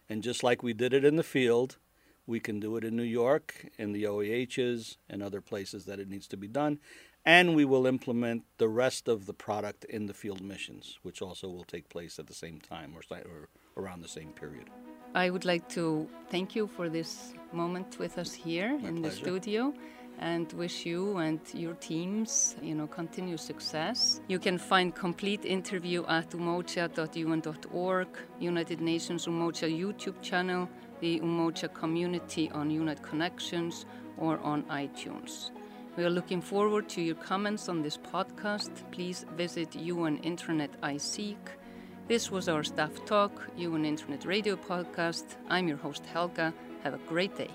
And 0.09 0.23
just 0.23 0.43
like 0.43 0.63
we 0.63 0.75
did 0.75 0.93
it 0.93 1.05
in 1.05 1.17
the 1.17 1.23
field, 1.23 1.79
we 2.27 2.39
can 2.39 2.61
do 2.61 2.77
it 2.77 2.85
in 2.85 2.97
New 2.97 3.03
York, 3.03 3.71
in 3.79 3.93
the 3.93 4.05
OAHs, 4.05 4.97
and 5.09 5.23
other 5.23 5.41
places 5.41 5.87
that 5.87 5.99
it 5.99 6.09
needs 6.09 6.29
to 6.29 6.37
be 6.37 6.49
done. 6.49 6.79
And 7.25 7.55
we 7.55 7.65
will 7.65 7.87
implement 7.87 8.45
the 8.59 8.69
rest 8.69 9.09
of 9.09 9.27
the 9.27 9.35
product 9.35 9.85
in 9.85 10.07
the 10.07 10.15
field 10.15 10.41
missions, 10.41 10.99
which 11.03 11.21
also 11.21 11.49
will 11.49 11.65
take 11.65 11.89
place 11.89 12.19
at 12.19 12.27
the 12.27 12.35
same 12.35 12.61
time 12.61 12.95
or, 12.95 13.03
or 13.25 13.49
around 13.77 14.03
the 14.03 14.09
same 14.09 14.33
period. 14.33 14.71
I 15.15 15.31
would 15.31 15.45
like 15.45 15.69
to 15.71 16.09
thank 16.29 16.55
you 16.55 16.67
for 16.67 16.89
this 16.89 17.35
moment 17.53 17.99
with 17.99 18.17
us 18.19 18.33
here 18.33 18.79
My 18.79 18.89
in 18.89 19.01
pleasure. 19.01 19.03
the 19.03 19.11
studio 19.11 19.75
and 20.21 20.53
wish 20.53 20.87
you 20.87 21.17
and 21.17 21.41
your 21.53 21.75
teams, 21.75 22.55
you 22.63 22.75
know, 22.75 22.87
continued 22.87 23.41
success. 23.41 24.21
You 24.29 24.39
can 24.39 24.59
find 24.59 24.95
complete 24.95 25.45
interview 25.45 26.05
at 26.07 26.31
umoja.un.org, 26.31 28.09
United 28.39 28.81
Nations 28.81 29.27
Umoja 29.27 29.69
YouTube 29.69 30.21
channel, 30.23 30.69
the 31.01 31.19
Umoja 31.21 31.73
community 31.73 32.51
on 32.53 32.71
Unite 32.71 33.03
Connections, 33.03 33.87
or 34.19 34.39
on 34.41 34.63
iTunes. 34.65 35.51
We 35.97 36.05
are 36.05 36.11
looking 36.11 36.41
forward 36.41 36.89
to 36.91 37.03
your 37.03 37.17
comments 37.17 37.69
on 37.69 37.83
this 37.83 37.97
podcast. 37.97 38.71
Please 38.93 39.25
visit 39.37 39.75
UN 39.75 40.19
Internet 40.19 40.81
iSeek 40.83 41.37
this 42.11 42.29
was 42.29 42.49
our 42.49 42.65
Staff 42.65 43.05
Talk, 43.05 43.31
UN 43.57 43.85
Internet 43.85 44.25
Radio 44.25 44.57
podcast. 44.57 45.37
I'm 45.49 45.69
your 45.69 45.77
host, 45.77 46.05
Helga. 46.07 46.53
Have 46.83 46.95
a 46.95 46.99
great 47.07 47.37
day. 47.37 47.51